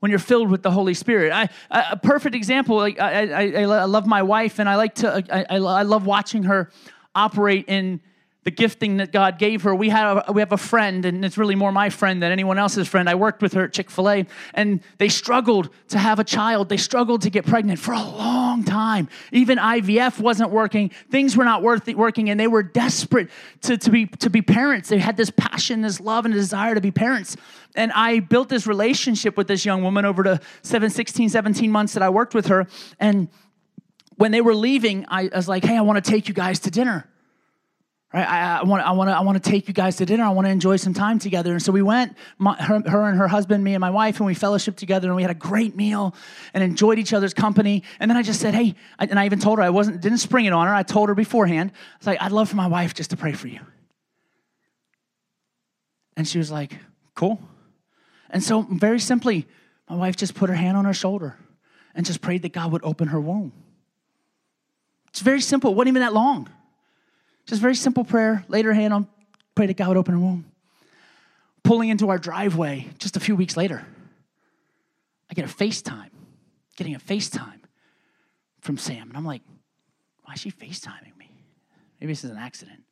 [0.05, 1.33] when you're filled with the Holy Spirit.
[1.33, 5.25] I, a perfect example, like I, I, I, love my wife and I like to,
[5.31, 6.71] I, I love watching her
[7.14, 8.03] operate in
[8.44, 9.74] the gifting that God gave her.
[9.74, 12.59] We have, a, we have a friend, and it's really more my friend than anyone
[12.59, 13.09] else's friend.
[13.09, 16.68] I worked with her at Chick fil A, and they struggled to have a child.
[16.68, 19.09] They struggled to get pregnant for a long time.
[19.33, 23.30] Even IVF wasn't working, things were not worth working, and they were desperate
[23.62, 24.90] to, to, be, to be parents.
[24.90, 27.37] They had this passion, this love, and desire to be parents.
[27.74, 31.94] And I built this relationship with this young woman over the seven, 16, 17 months
[31.94, 32.66] that I worked with her.
[33.00, 33.28] And
[34.16, 36.70] when they were leaving, I was like, hey, I want to take you guys to
[36.70, 37.09] dinner
[38.14, 38.29] Right?
[38.29, 40.22] I, I want, I, want to, I want to take you guys to dinner.
[40.22, 41.50] I want to enjoy some time together.
[41.50, 44.27] And so we went, my, her, her and her husband, me and my wife, and
[44.27, 46.14] we fellowshiped together and we had a great meal
[46.55, 47.83] and enjoyed each other's company.
[47.98, 50.18] And then I just said, hey, I, and I even told her, I wasn't, didn't
[50.18, 50.72] spring it on her.
[50.72, 53.33] I told her beforehand, I was like, I'd love for my wife just to pray
[53.33, 53.59] for you.
[56.16, 56.79] And she was like,
[57.16, 57.40] cool.
[58.31, 59.44] And so, very simply,
[59.90, 61.37] my wife just put her hand on her shoulder
[61.96, 63.53] and just prayed that God would open her womb.
[65.09, 65.72] It's very simple.
[65.72, 66.48] It wasn't even that long.
[67.46, 68.44] Just very simple prayer.
[68.48, 69.09] Laid her hand on,
[69.54, 70.44] prayed that God would open her womb.
[71.62, 73.87] Pulling into our driveway just a few weeks later,
[75.30, 76.11] I get a FaceTime,
[76.76, 77.61] getting a FaceTime
[78.61, 79.09] from Sam.
[79.09, 79.42] And I'm like,
[80.24, 81.30] why is she FaceTiming me?
[82.00, 82.83] Maybe this is an accident.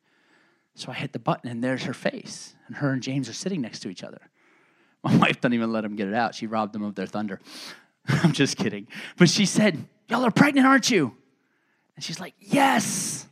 [0.75, 2.55] So I hit the button and there's her face.
[2.67, 4.21] And her and James are sitting next to each other.
[5.03, 6.33] My wife doesn't even let him get it out.
[6.35, 7.39] She robbed them of their thunder.
[8.07, 8.87] I'm just kidding.
[9.17, 11.15] But she said, Y'all are pregnant, aren't you?
[11.95, 13.27] And she's like, Yes.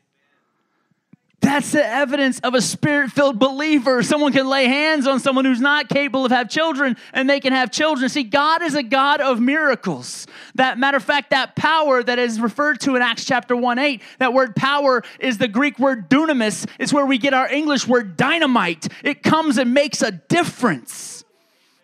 [1.41, 4.04] That's the evidence of a spirit filled believer.
[4.04, 7.51] Someone can lay hands on someone who's not capable of have children and they can
[7.51, 8.10] have children.
[8.10, 10.27] See, God is a God of miracles.
[10.54, 14.01] That matter of fact, that power that is referred to in Acts chapter 1 8,
[14.19, 16.67] that word power is the Greek word dunamis.
[16.77, 18.88] It's where we get our English word dynamite.
[19.04, 21.25] It comes and makes a difference.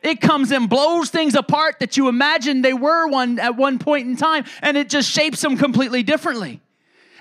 [0.03, 4.07] It comes and blows things apart that you imagine they were one at one point
[4.07, 6.61] in time, and it just shapes them completely differently.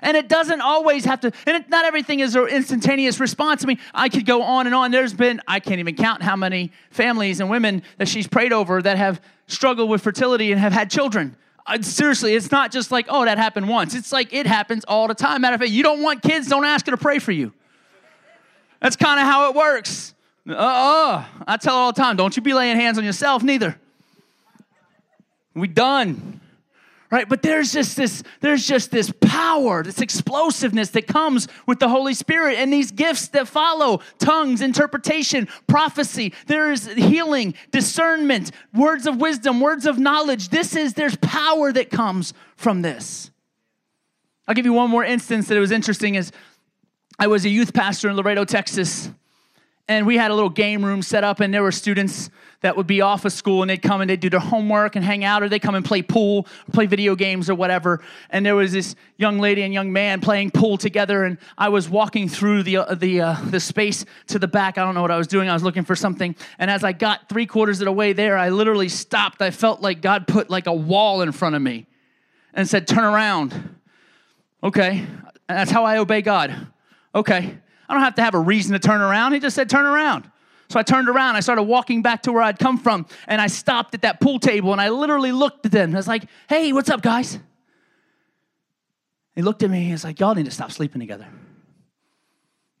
[0.01, 3.63] And it doesn't always have to, and it, not everything is an instantaneous response.
[3.63, 4.91] I mean, I could go on and on.
[4.91, 8.81] There's been, I can't even count how many families and women that she's prayed over
[8.81, 11.35] that have struggled with fertility and have had children.
[11.65, 13.93] Uh, seriously, it's not just like, oh, that happened once.
[13.93, 15.41] It's like it happens all the time.
[15.41, 17.53] Matter of fact, you don't want kids, don't ask her to pray for you.
[18.81, 20.13] That's kind of how it works.
[20.47, 23.43] Uh uh I tell her all the time, don't you be laying hands on yourself,
[23.43, 23.77] neither.
[25.53, 26.39] We done
[27.11, 27.27] right?
[27.27, 32.13] But there's just this there's just this power this explosiveness that comes with the holy
[32.13, 36.33] spirit and these gifts that follow tongues interpretation prophecy.
[36.47, 40.49] There is healing discernment words of wisdom words of knowledge.
[40.49, 43.31] This is there's power that comes from this.
[44.47, 46.31] I'll give you one more instance that it was interesting is
[47.19, 49.09] i was a youth pastor in laredo texas
[49.87, 52.29] and we had a little game room set up and there were students
[52.61, 55.05] that would be off of school and they'd come and they'd do their homework and
[55.05, 58.03] hang out or they'd come and play pool play video games or whatever.
[58.29, 61.89] And there was this young lady and young man playing pool together and i was
[61.89, 64.77] walking through the, uh, the, uh, the space to the back.
[64.77, 65.49] I don't know what i was doing.
[65.49, 66.35] I was looking for something.
[66.59, 69.41] And as i got three quarters of the way there i literally stopped.
[69.41, 71.85] I felt like god put like a wall in front of me
[72.53, 73.77] and said turn around.
[74.63, 75.05] Okay.
[75.49, 76.67] And that's how i obey god.
[77.15, 79.33] Okay I don't have to have a reason to turn around.
[79.33, 80.29] He just said, turn around.
[80.69, 83.47] So I turned around, I started walking back to where I'd come from, and I
[83.47, 85.93] stopped at that pool table and I literally looked at them.
[85.93, 87.39] I was like, hey, what's up, guys?
[89.33, 91.27] He looked at me, he was like, y'all need to stop sleeping together.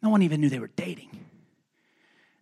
[0.01, 1.09] No one even knew they were dating.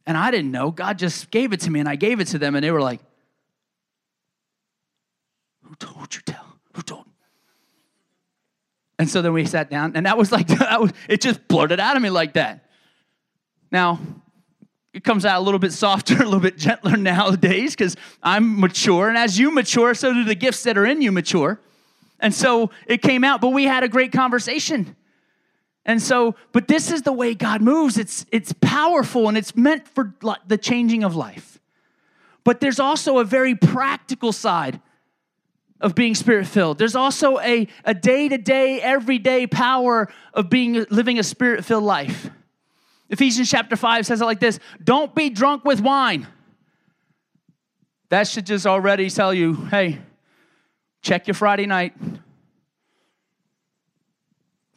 [0.07, 0.71] And I didn't know.
[0.71, 2.81] God just gave it to me, and I gave it to them, and they were
[2.81, 3.01] like,
[5.63, 6.57] Who told you tell?
[6.73, 7.05] Who told?
[8.97, 11.79] And so then we sat down, and that was like, that was, it just blurted
[11.79, 12.65] out of me like that.
[13.71, 13.99] Now,
[14.93, 19.09] it comes out a little bit softer, a little bit gentler nowadays because I'm mature.
[19.09, 21.59] And as you mature, so do the gifts that are in you mature.
[22.19, 24.95] And so it came out, but we had a great conversation.
[25.85, 27.97] And so, but this is the way God moves.
[27.97, 30.15] It's, it's powerful and it's meant for
[30.47, 31.59] the changing of life.
[32.45, 34.79] But there's also a very practical side
[35.81, 36.77] of being spirit filled.
[36.77, 42.29] There's also a, a day-to-day, everyday power of being living a spirit-filled life.
[43.09, 46.27] Ephesians chapter 5 says it like this Don't be drunk with wine.
[48.09, 49.99] That should just already tell you, hey,
[51.01, 51.93] check your Friday night.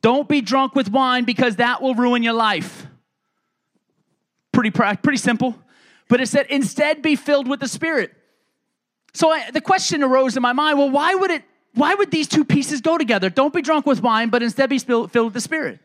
[0.01, 2.87] Don't be drunk with wine because that will ruin your life.
[4.53, 5.55] Pretty, pretty simple.
[6.09, 8.13] But it said, instead be filled with the Spirit.
[9.14, 11.42] So I, the question arose in my mind well, why would, it,
[11.75, 13.31] why would these two pieces go together?
[13.31, 15.81] Don't be drunk with wine, but instead be filled with the Spirit.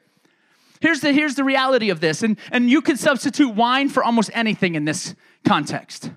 [0.81, 4.29] Here's the, here's the reality of this, and, and you can substitute wine for almost
[4.33, 6.12] anything in this context.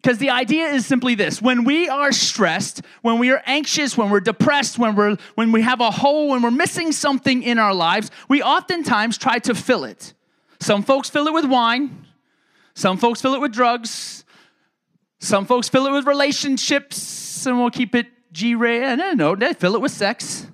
[0.00, 4.10] Because the idea is simply this when we are stressed, when we are anxious, when
[4.10, 7.74] we're depressed, when, we're, when we have a hole, when we're missing something in our
[7.74, 10.14] lives, we oftentimes try to fill it.
[10.60, 12.06] Some folks fill it with wine,
[12.74, 14.21] some folks fill it with drugs,
[15.22, 18.98] some folks fill it with relationships, and we'll keep it G rated.
[18.98, 20.48] No, no, they fill it with sex.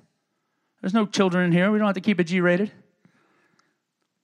[0.79, 1.71] There's no children in here.
[1.71, 2.71] We don't have to keep it G rated.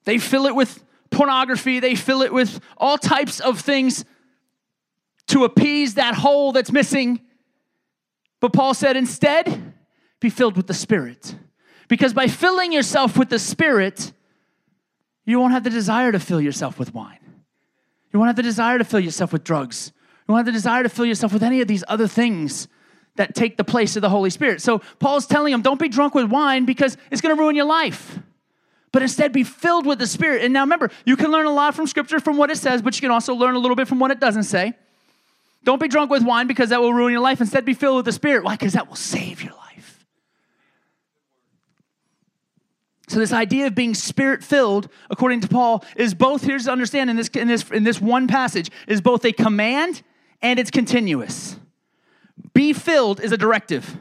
[0.04, 4.06] They fill it with pornography, they fill it with all types of things
[5.28, 7.22] to appease that hole that's missing.
[8.40, 9.74] But Paul said, instead,
[10.20, 11.36] be filled with the Spirit.
[11.88, 14.12] Because by filling yourself with the Spirit,
[15.26, 17.18] You won't have the desire to fill yourself with wine.
[18.14, 19.92] You won't have the desire to fill yourself with drugs.
[20.28, 22.68] You won't have the desire to fill yourself with any of these other things
[23.16, 24.62] that take the place of the Holy Spirit.
[24.62, 27.66] So Paul's telling them, don't be drunk with wine because it's going to ruin your
[27.66, 28.20] life.
[28.92, 30.44] But instead, be filled with the Spirit.
[30.44, 32.96] And now remember, you can learn a lot from Scripture from what it says, but
[32.96, 34.74] you can also learn a little bit from what it doesn't say.
[35.64, 37.42] Don't be drunk with wine because that will ruin your life.
[37.42, 38.44] Instead, be filled with the Spirit.
[38.44, 38.56] Why?
[38.56, 40.06] Because that will save your life.
[43.08, 47.10] So, this idea of being spirit filled, according to Paul, is both, here's to understand
[47.10, 50.02] in this, in, this, in this one passage, is both a command
[50.42, 51.58] and it's continuous.
[52.54, 53.98] Be filled is a directive.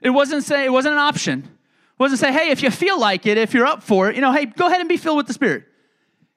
[0.00, 1.40] It wasn't say it wasn't an option.
[1.40, 4.20] It wasn't say, hey, if you feel like it, if you're up for it, you
[4.20, 5.64] know, hey, go ahead and be filled with the Spirit.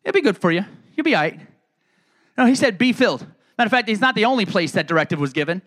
[0.03, 0.63] It'll be good for you.
[0.95, 1.39] You'll be all right.
[2.38, 3.22] No, he said, be filled.
[3.57, 5.61] Matter of fact, he's not the only place that directive was given,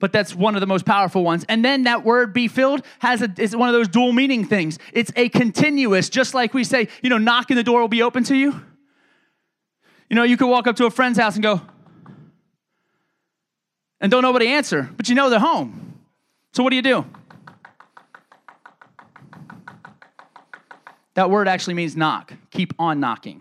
[0.00, 1.44] but that's one of the most powerful ones.
[1.48, 4.80] And then that word be filled has a, is one of those dual meaning things.
[4.92, 8.24] It's a continuous, just like we say, you know, knocking the door will be open
[8.24, 8.60] to you.
[10.10, 11.60] You know, you could walk up to a friend's house and go,
[14.04, 15.98] and don't nobody answer, but you know they're home.
[16.52, 17.06] So what do you do?
[21.14, 22.34] That word actually means knock.
[22.50, 23.40] Keep on knocking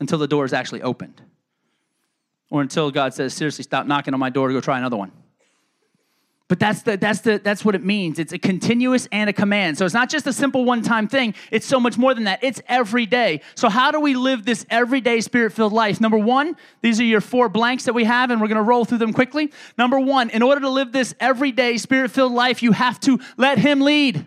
[0.00, 1.22] until the door is actually opened.
[2.50, 5.12] Or until God says, seriously, stop knocking on my door to go try another one.
[6.54, 8.20] But that's the that's the that's what it means.
[8.20, 9.76] It's a continuous and a command.
[9.76, 11.34] So it's not just a simple one-time thing.
[11.50, 12.44] It's so much more than that.
[12.44, 13.40] It's every day.
[13.56, 16.00] So how do we live this everyday spirit-filled life?
[16.00, 18.84] Number 1, these are your four blanks that we have and we're going to roll
[18.84, 19.52] through them quickly.
[19.76, 23.80] Number 1, in order to live this everyday spirit-filled life, you have to let him
[23.80, 24.24] lead.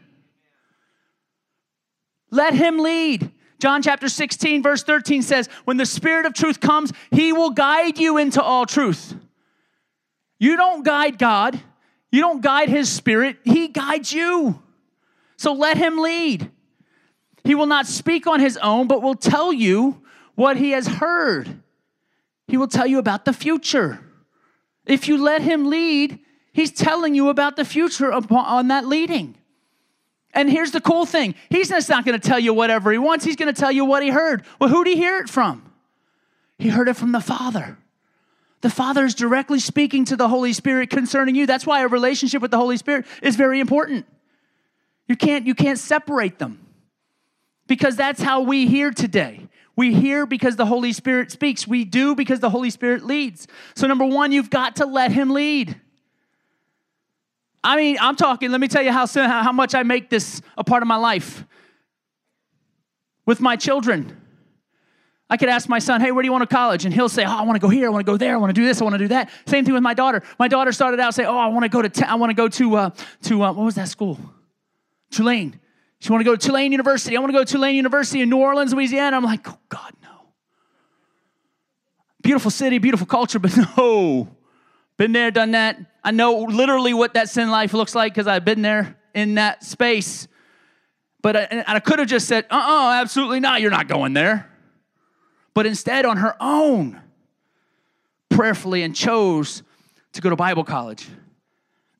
[2.29, 3.31] Let him lead.
[3.57, 7.97] John chapter 16 verse 13 says, "When the spirit of truth comes, he will guide
[7.97, 9.15] you into all truth."
[10.39, 11.61] You don't guide God.
[12.11, 14.61] You don't guide his spirit, he guides you.
[15.37, 16.49] So let him lead.
[17.43, 20.01] He will not speak on his own, but will tell you
[20.35, 21.61] what he has heard.
[22.47, 23.99] He will tell you about the future.
[24.85, 26.19] If you let him lead,
[26.53, 29.35] he's telling you about the future on that leading.
[30.33, 33.25] And here's the cool thing He's just not going to tell you whatever he wants,
[33.25, 34.43] he's going to tell you what he heard.
[34.59, 35.63] Well, who did he hear it from?
[36.57, 37.77] He heard it from the Father.
[38.61, 41.45] The Father is directly speaking to the Holy Spirit concerning you.
[41.45, 44.05] That's why a relationship with the Holy Spirit is very important.
[45.07, 46.65] You can't, you can't separate them
[47.67, 49.47] because that's how we hear today.
[49.75, 51.67] We hear because the Holy Spirit speaks.
[51.67, 53.47] We do because the Holy Spirit leads.
[53.75, 55.79] So, number one, you've got to let Him lead.
[57.63, 60.63] I mean, I'm talking, let me tell you how, how much I make this a
[60.63, 61.45] part of my life.
[63.25, 64.19] With my children,
[65.29, 66.85] I could ask my son, hey, where do you want to college?
[66.85, 68.37] And he'll say, oh, I want to go here, I want to go there, I
[68.37, 69.29] want to do this, I want to do that.
[69.45, 70.23] Same thing with my daughter.
[70.39, 72.33] My daughter started out saying, oh, I want to go to, t- I want to
[72.33, 72.89] go to, uh,
[73.23, 74.17] to uh, what was that school?
[75.11, 75.59] Tulane.
[75.99, 77.17] She want to go to Tulane University.
[77.17, 79.17] I want to go to Tulane University in New Orleans, Louisiana.
[79.17, 80.29] I'm like, oh, God, no.
[82.21, 84.29] Beautiful city, beautiful culture, but no.
[84.95, 85.77] Been there, done that.
[86.03, 89.63] I know literally what that sin life looks like because I've been there in that
[89.63, 90.27] space.
[91.21, 93.59] But I, I could have just said, uh uh-uh, uh, absolutely not.
[93.59, 94.49] You're not going there
[95.57, 97.01] but instead on her own,
[98.29, 99.63] prayerfully, and chose
[100.13, 101.07] to go to Bible college.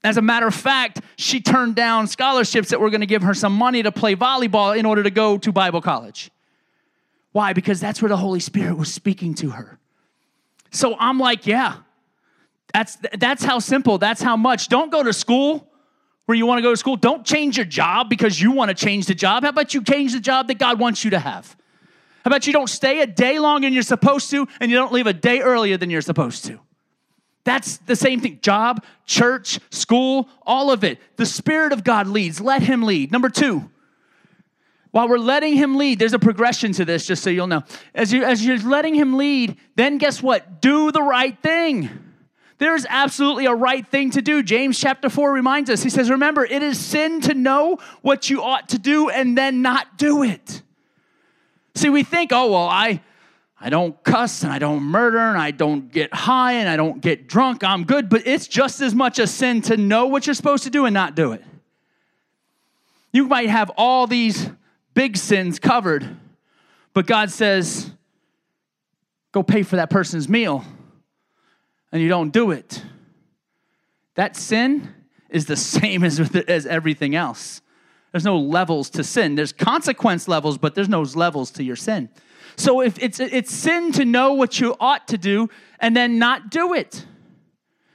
[0.04, 3.34] As a matter of fact, she turned down scholarships that were going to give her
[3.34, 6.30] some money to play volleyball in order to go to Bible college.
[7.32, 7.54] Why?
[7.54, 9.80] Because that's where the Holy Spirit was speaking to her.
[10.70, 11.78] So I'm like, yeah,
[12.76, 14.68] that's, that's how simple, that's how much.
[14.68, 15.68] Don't go to school
[16.28, 16.96] where you want to go to school.
[16.96, 19.42] Don't change your job because you want to change the job.
[19.42, 21.58] How about you change the job that God wants you to have?
[22.28, 24.92] How about you don't stay a day longer than you're supposed to, and you don't
[24.92, 26.60] leave a day earlier than you're supposed to?
[27.46, 28.40] That's the same thing.
[28.42, 31.00] Job, church, school, all of it.
[31.16, 32.42] The Spirit of God leads.
[32.42, 33.14] Let Him lead.
[33.14, 33.72] Number two,
[34.92, 37.64] while we're letting Him lead, there's a progression to this, just so you'll know.
[37.96, 40.62] As, you, as you're letting Him lead, then guess what?
[40.62, 41.90] Do the right thing.
[42.58, 44.44] There's absolutely a right thing to do.
[44.44, 45.82] James chapter 4 reminds us.
[45.82, 49.62] He says, Remember, it is sin to know what you ought to do and then
[49.62, 50.62] not do it.
[51.78, 53.02] See, we think, oh, well, I,
[53.60, 57.02] I don't cuss and I don't murder and I don't get high and I don't
[57.02, 57.64] get drunk.
[57.64, 58.10] I'm good.
[58.10, 60.94] But it's just as much a sin to know what you're supposed to do and
[60.94, 61.44] not do it.
[63.12, 64.50] You might have all these
[64.94, 66.18] big sins covered,
[66.94, 67.92] but God says,
[69.32, 70.66] go pay for that person's meal,
[71.92, 72.84] and you don't do it.
[74.16, 74.94] That sin
[75.30, 77.62] is the same as, as everything else.
[78.18, 79.36] There's no levels to sin.
[79.36, 82.10] There's consequence levels, but there's no levels to your sin.
[82.56, 86.50] So if it's it's sin to know what you ought to do and then not
[86.50, 87.06] do it.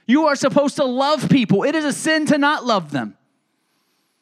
[0.07, 1.63] You are supposed to love people.
[1.63, 3.17] It is a sin to not love them.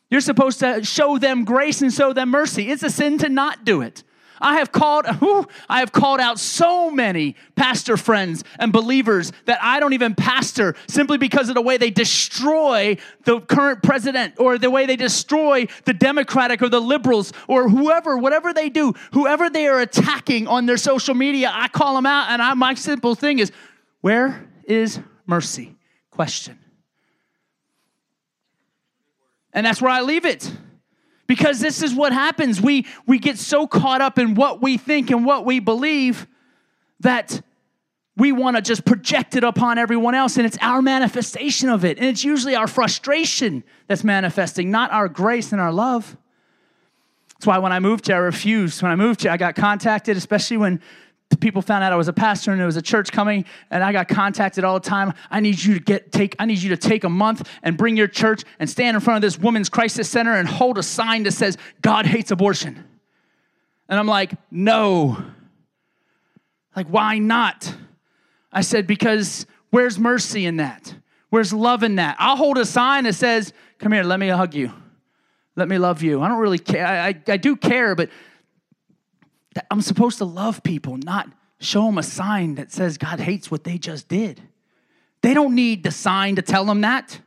[0.10, 2.72] You're supposed to show them grace and show them mercy.
[2.72, 4.02] It's a sin to not do it.
[4.42, 9.60] I have called, whew, I have called out so many pastor friends and believers that
[9.62, 14.58] I don't even pastor simply because of the way they destroy the current president or
[14.58, 19.50] the way they destroy the Democratic or the liberals or whoever, whatever they do, whoever
[19.50, 22.30] they are attacking on their social media, I call them out.
[22.30, 23.52] And I, my simple thing is,
[24.02, 25.76] where is mercy?
[26.10, 26.58] Question.
[29.54, 30.52] And that's where I leave it.
[31.28, 32.60] Because this is what happens.
[32.60, 36.28] We, we get so caught up in what we think and what we believe
[37.00, 37.42] that
[38.18, 41.98] we want to just project it upon everyone else, and it's our manifestation of it.
[41.98, 46.18] And it's usually our frustration that's manifesting, not our grace and our love.
[47.34, 48.84] That's why when I moved here, I refused.
[48.84, 50.82] When I moved here, I got contacted, especially when
[51.40, 53.92] people found out I was a pastor and there was a church coming, and I
[53.92, 55.14] got contacted all the time.
[55.30, 56.36] I need you to get take.
[56.40, 59.18] I need you to take a month and bring your church and stand in front
[59.18, 62.84] of this women's crisis center and hold a sign that says God hates abortion.
[63.88, 65.24] And I'm like, no.
[66.76, 67.74] Like, why not?
[68.52, 70.94] I said, because where's mercy in that?
[71.30, 72.16] Where's love in that?
[72.20, 74.72] I'll hold a sign that says, come here, let me hug you.
[75.56, 76.22] Let me love you.
[76.22, 76.86] I don't really care.
[76.86, 78.10] I, I, I do care, but
[79.70, 81.30] I'm supposed to love people, not
[81.60, 84.42] show them a sign that says God hates what they just did.
[85.22, 87.20] They don't need the sign to tell them that.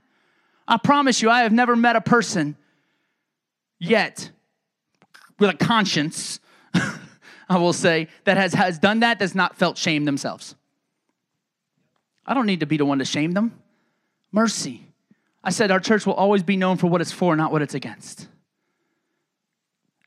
[0.67, 2.57] I promise you, I have never met a person
[3.79, 4.31] yet
[5.39, 6.41] with a conscience,
[7.49, 10.55] I will say, that has, has done that, that's not felt shame themselves.
[12.27, 13.61] I don't need to be the one to shame them.
[14.33, 14.87] Mercy.
[15.43, 17.75] I said our church will always be known for what it's for, not what it's
[17.75, 18.29] against.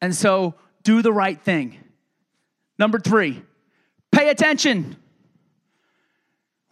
[0.01, 1.77] And so do the right thing.
[2.79, 3.41] Number three,
[4.11, 4.97] pay attention.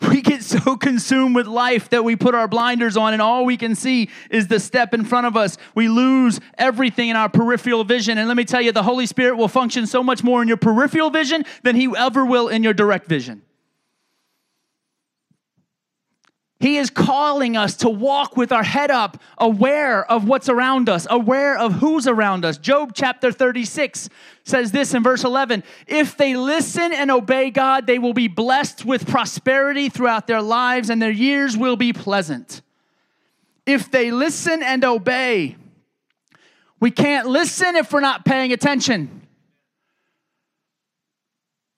[0.01, 3.57] We get so consumed with life that we put our blinders on, and all we
[3.57, 5.57] can see is the step in front of us.
[5.73, 8.17] We lose everything in our peripheral vision.
[8.17, 10.57] And let me tell you, the Holy Spirit will function so much more in your
[10.57, 13.41] peripheral vision than He ever will in your direct vision.
[16.59, 21.05] He is calling us to walk with our head up, aware of what's around us,
[21.09, 22.57] aware of who's around us.
[22.57, 24.09] Job chapter 36
[24.45, 28.85] says this in verse 11 If they listen and obey God, they will be blessed
[28.85, 32.61] with prosperity throughout their lives, and their years will be pleasant.
[33.65, 35.57] If they listen and obey,
[36.79, 39.27] we can't listen if we're not paying attention.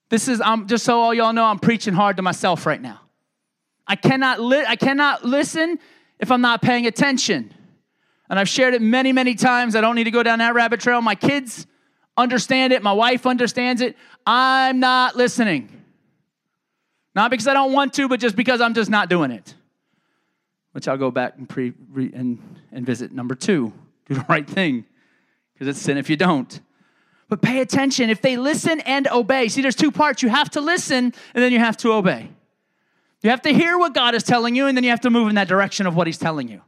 [0.08, 3.00] This is, I'm just so all y'all know, I'm preaching hard to myself right now.
[3.88, 5.78] I cannot, li- I cannot listen
[6.20, 7.52] if I'm not paying attention.
[8.28, 9.74] And I've shared it many, many times.
[9.74, 11.00] I don't need to go down that rabbit trail.
[11.00, 11.66] My kids
[12.16, 13.96] understand it, my wife understands it.
[14.26, 15.70] I'm not listening.
[17.14, 19.54] Not because I don't want to, but just because I'm just not doing it.
[20.72, 22.38] Which I'll go back and, pre, re, and,
[22.70, 23.12] and visit.
[23.12, 23.72] Number two,
[24.06, 24.84] do the right thing,
[25.54, 26.60] because it's sin if you don't.
[27.28, 28.10] But pay attention.
[28.10, 30.22] If they listen and obey, see, there's two parts.
[30.22, 32.30] You have to listen, and then you have to obey.
[33.22, 35.28] You have to hear what God is telling you, and then you have to move
[35.28, 36.62] in that direction of what He's telling you.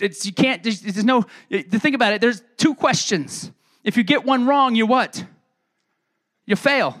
[0.00, 0.62] It's, you can't.
[0.62, 1.24] There's, there's no.
[1.50, 3.52] To think about it, there's two questions.
[3.84, 5.24] If you get one wrong, you what?
[6.46, 6.98] You fail.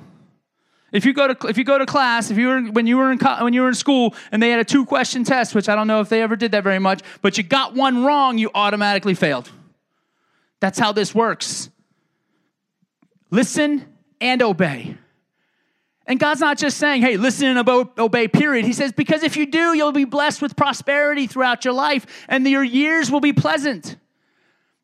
[0.92, 3.12] If you go to if you go to class, if you were when you were
[3.12, 5.74] in when you were in school and they had a two question test, which I
[5.74, 8.50] don't know if they ever did that very much, but you got one wrong, you
[8.54, 9.50] automatically failed.
[10.60, 11.68] That's how this works.
[13.30, 13.84] Listen
[14.20, 14.96] and obey.
[16.08, 18.64] And God's not just saying, hey, listen and obey, period.
[18.64, 22.48] He says, because if you do, you'll be blessed with prosperity throughout your life and
[22.48, 23.96] your years will be pleasant.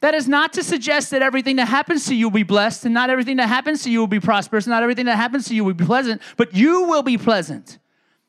[0.01, 2.93] That is not to suggest that everything that happens to you will be blessed and
[2.93, 5.55] not everything that happens to you will be prosperous, and not everything that happens to
[5.55, 7.79] you will be pleasant, but you will be pleasant.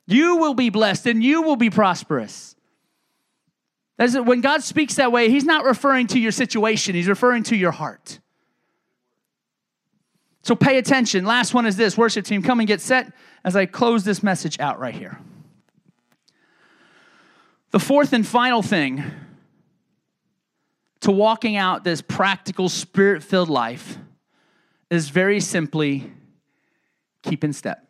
[0.07, 2.55] You will be blessed and you will be prosperous.
[3.97, 7.57] That's when God speaks that way, He's not referring to your situation, He's referring to
[7.57, 8.21] your heart.
[10.45, 11.25] So pay attention.
[11.25, 13.11] Last one is this worship team, come and get set
[13.43, 15.19] as I close this message out right here.
[17.71, 19.03] The fourth and final thing
[20.99, 23.97] to walking out this practical, spirit filled life
[24.91, 26.13] is very simply
[27.23, 27.83] keep in step.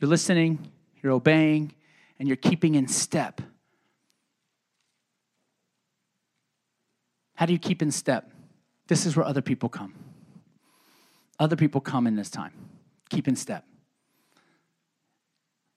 [0.00, 0.72] You're listening,
[1.02, 1.74] you're obeying,
[2.18, 3.42] and you're keeping in step.
[7.34, 8.30] How do you keep in step?
[8.86, 9.94] This is where other people come.
[11.38, 12.52] Other people come in this time.
[13.10, 13.64] Keep in step.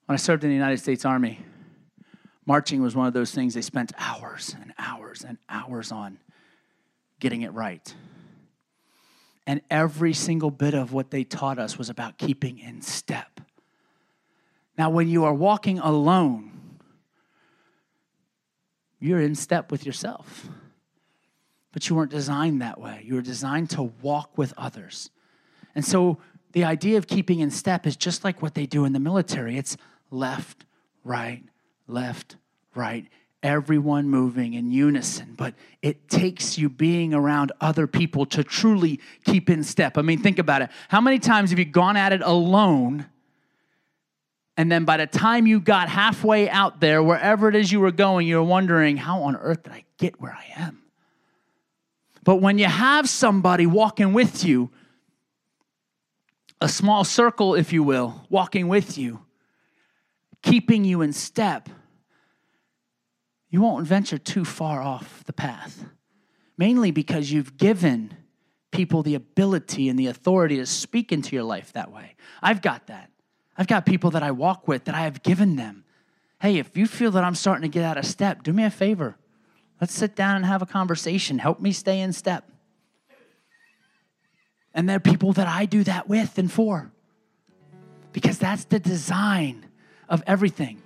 [0.05, 1.39] When I served in the United States Army,
[2.45, 6.19] marching was one of those things they spent hours and hours and hours on
[7.19, 7.93] getting it right.
[9.45, 13.41] And every single bit of what they taught us was about keeping in step.
[14.77, 16.51] Now, when you are walking alone,
[18.99, 20.49] you're in step with yourself.
[21.77, 23.03] But you weren't designed that way.
[23.05, 25.11] You were designed to walk with others.
[25.75, 26.17] And so
[26.53, 29.59] the idea of keeping in step is just like what they do in the military
[29.59, 29.77] it's
[30.09, 30.65] left,
[31.03, 31.43] right,
[31.87, 32.35] left,
[32.73, 33.05] right,
[33.43, 35.35] everyone moving in unison.
[35.37, 35.53] But
[35.83, 39.99] it takes you being around other people to truly keep in step.
[39.99, 40.71] I mean, think about it.
[40.87, 43.05] How many times have you gone at it alone?
[44.57, 47.91] And then by the time you got halfway out there, wherever it is you were
[47.91, 50.81] going, you were wondering, how on earth did I get where I am?
[52.27, 54.69] But when you have somebody walking with you,
[56.59, 59.21] a small circle, if you will, walking with you,
[60.41, 61.69] keeping you in step,
[63.49, 65.85] you won't venture too far off the path.
[66.57, 68.13] Mainly because you've given
[68.71, 72.17] people the ability and the authority to speak into your life that way.
[72.43, 73.09] I've got that.
[73.57, 75.85] I've got people that I walk with that I have given them.
[76.41, 78.69] Hey, if you feel that I'm starting to get out of step, do me a
[78.69, 79.15] favor.
[79.79, 81.39] Let's sit down and have a conversation.
[81.39, 82.49] Help me stay in step.
[84.73, 86.91] And there are people that I do that with and for.
[88.11, 89.65] Because that's the design
[90.09, 90.81] of everything.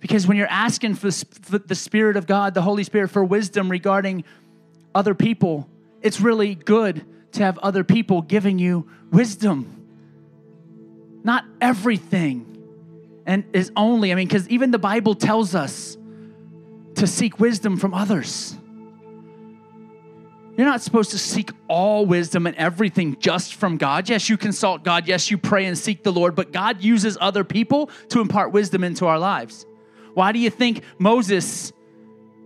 [0.00, 4.24] Because when you're asking for the Spirit of God, the Holy Spirit, for wisdom regarding
[4.94, 5.68] other people,
[6.02, 9.74] it's really good to have other people giving you wisdom
[11.24, 12.62] not everything
[13.26, 15.96] and is only, I mean, because even the Bible tells us
[16.96, 18.56] to seek wisdom from others.
[20.56, 24.08] You're not supposed to seek all wisdom and everything just from God.
[24.08, 25.08] Yes, you consult God.
[25.08, 28.84] Yes, you pray and seek the Lord, but God uses other people to impart wisdom
[28.84, 29.66] into our lives.
[30.14, 31.72] Why do you think Moses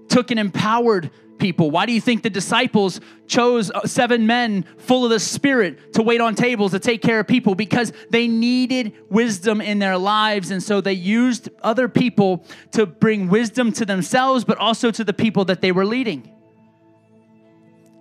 [0.08, 1.70] took an empowered people?
[1.70, 6.02] Why do you think the disciples chose uh, seven men full of the Spirit to
[6.02, 7.54] wait on tables to take care of people?
[7.54, 10.50] Because they needed wisdom in their lives.
[10.50, 15.12] And so they used other people to bring wisdom to themselves, but also to the
[15.12, 16.34] people that they were leading.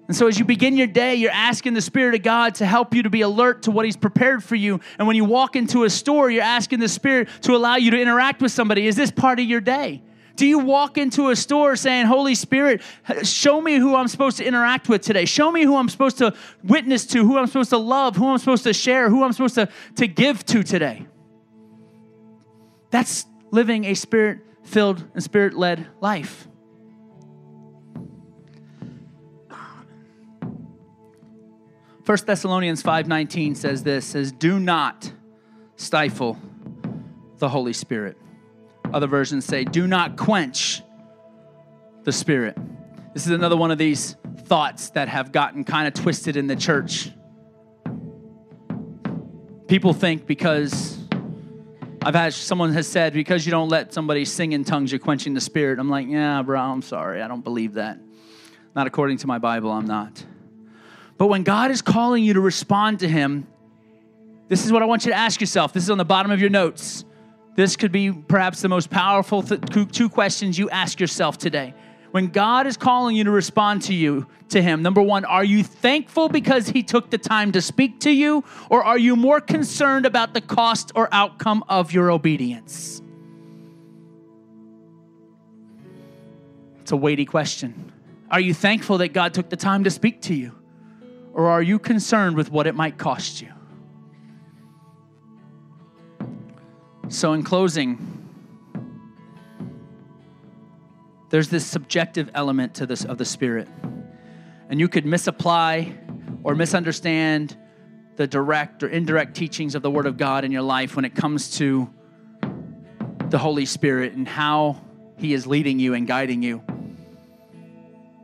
[0.07, 2.95] And so, as you begin your day, you're asking the Spirit of God to help
[2.95, 4.79] you to be alert to what He's prepared for you.
[4.97, 8.01] And when you walk into a store, you're asking the Spirit to allow you to
[8.01, 8.87] interact with somebody.
[8.87, 10.01] Is this part of your day?
[10.37, 12.83] Do you walk into a store saying, Holy Spirit,
[13.23, 15.25] show me who I'm supposed to interact with today?
[15.25, 18.37] Show me who I'm supposed to witness to, who I'm supposed to love, who I'm
[18.37, 21.07] supposed to share, who I'm supposed to, to give to today?
[22.91, 26.47] That's living a spirit filled and spirit led life.
[32.03, 35.11] First Thessalonians 5:19 says this says do not
[35.77, 36.37] stifle
[37.39, 38.17] the Holy Spirit.
[38.93, 40.81] Other versions say, do not quench
[42.03, 42.57] the Spirit.
[43.13, 44.15] This is another one of these
[44.45, 47.11] thoughts that have gotten kind of twisted in the church.
[49.67, 50.97] People think because
[52.01, 55.33] I've had someone has said, because you don't let somebody sing in tongues, you're quenching
[55.33, 55.79] the Spirit.
[55.79, 57.21] I'm like, yeah, bro, I'm sorry.
[57.21, 57.99] I don't believe that.
[58.75, 60.23] Not according to my Bible, I'm not.
[61.17, 63.47] But when God is calling you to respond to Him,
[64.47, 65.73] this is what I want you to ask yourself.
[65.73, 67.03] This is on the bottom of your notes.
[67.57, 71.73] This could be perhaps the most powerful th- two questions you ask yourself today.
[72.11, 75.63] When God is calling you to respond to you to him, number 1, are you
[75.63, 80.05] thankful because he took the time to speak to you or are you more concerned
[80.05, 83.01] about the cost or outcome of your obedience?
[86.81, 87.91] It's a weighty question.
[88.29, 90.53] Are you thankful that God took the time to speak to you?
[91.33, 93.51] Or are you concerned with what it might cost you?
[97.09, 97.97] So, in closing,
[101.29, 103.69] there's this subjective element to this of the Spirit.
[104.69, 105.93] And you could misapply
[106.43, 107.55] or misunderstand
[108.17, 111.15] the direct or indirect teachings of the Word of God in your life when it
[111.15, 111.89] comes to
[113.29, 114.81] the Holy Spirit and how
[115.17, 116.61] He is leading you and guiding you.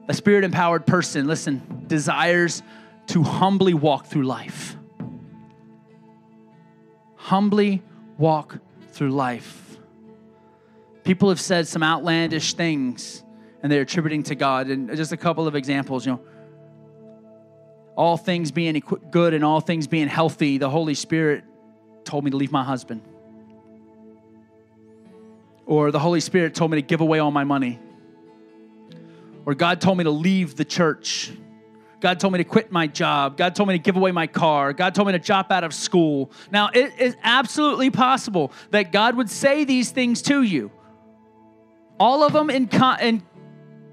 [0.10, 2.62] A spirit empowered person, listen, desires
[3.08, 4.76] to humbly walk through life.
[7.16, 7.82] Humbly
[8.18, 8.60] walk
[8.94, 9.78] through life.
[11.04, 13.24] People have said some outlandish things
[13.62, 14.68] and they're attributing to God.
[14.68, 16.22] And just a couple of examples, you know,
[17.96, 18.82] all things being
[19.12, 21.44] good and all things being healthy, the Holy Spirit
[22.06, 23.02] told me to leave my husband.
[25.66, 27.80] Or the Holy Spirit told me to give away all my money.
[29.46, 31.32] Or God told me to leave the church.
[32.04, 33.38] God told me to quit my job.
[33.38, 34.74] God told me to give away my car.
[34.74, 36.32] God told me to drop out of school.
[36.52, 40.70] Now, it is absolutely possible that God would say these things to you.
[42.02, 43.24] All of them in, con- in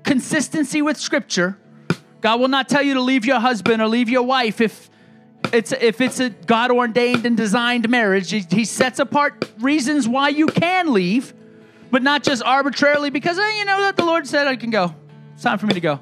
[0.03, 1.57] consistency with Scripture.
[2.21, 4.91] God will not tell you to leave your husband or leave your wife if
[5.53, 8.33] it's if it's a God ordained and designed marriage.
[8.33, 11.33] He, he sets apart reasons why you can leave,
[11.93, 14.97] but not just arbitrarily because you know that the Lord said I can go.
[15.35, 16.01] It's time for me to go.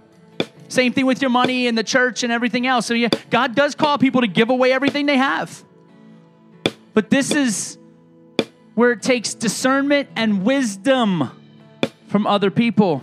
[0.69, 2.87] Same thing with your money and the church and everything else.
[2.87, 5.65] So, yeah, God does call people to give away everything they have.
[6.95, 7.79] But this is
[8.75, 11.31] where it takes discernment and wisdom
[12.09, 13.03] from other people.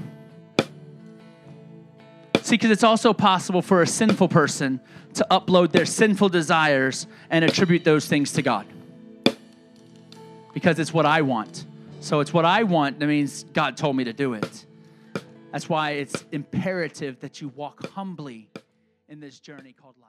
[2.42, 4.80] See, because it's also possible for a sinful person
[5.16, 8.68] to upload their sinful desires and attribute those things to God.
[10.54, 11.66] Because it's what I want.
[12.02, 14.66] So it's what I want, that means God told me to do it.
[15.56, 18.50] That's why it's imperative that you walk humbly
[19.08, 20.05] in this journey called life.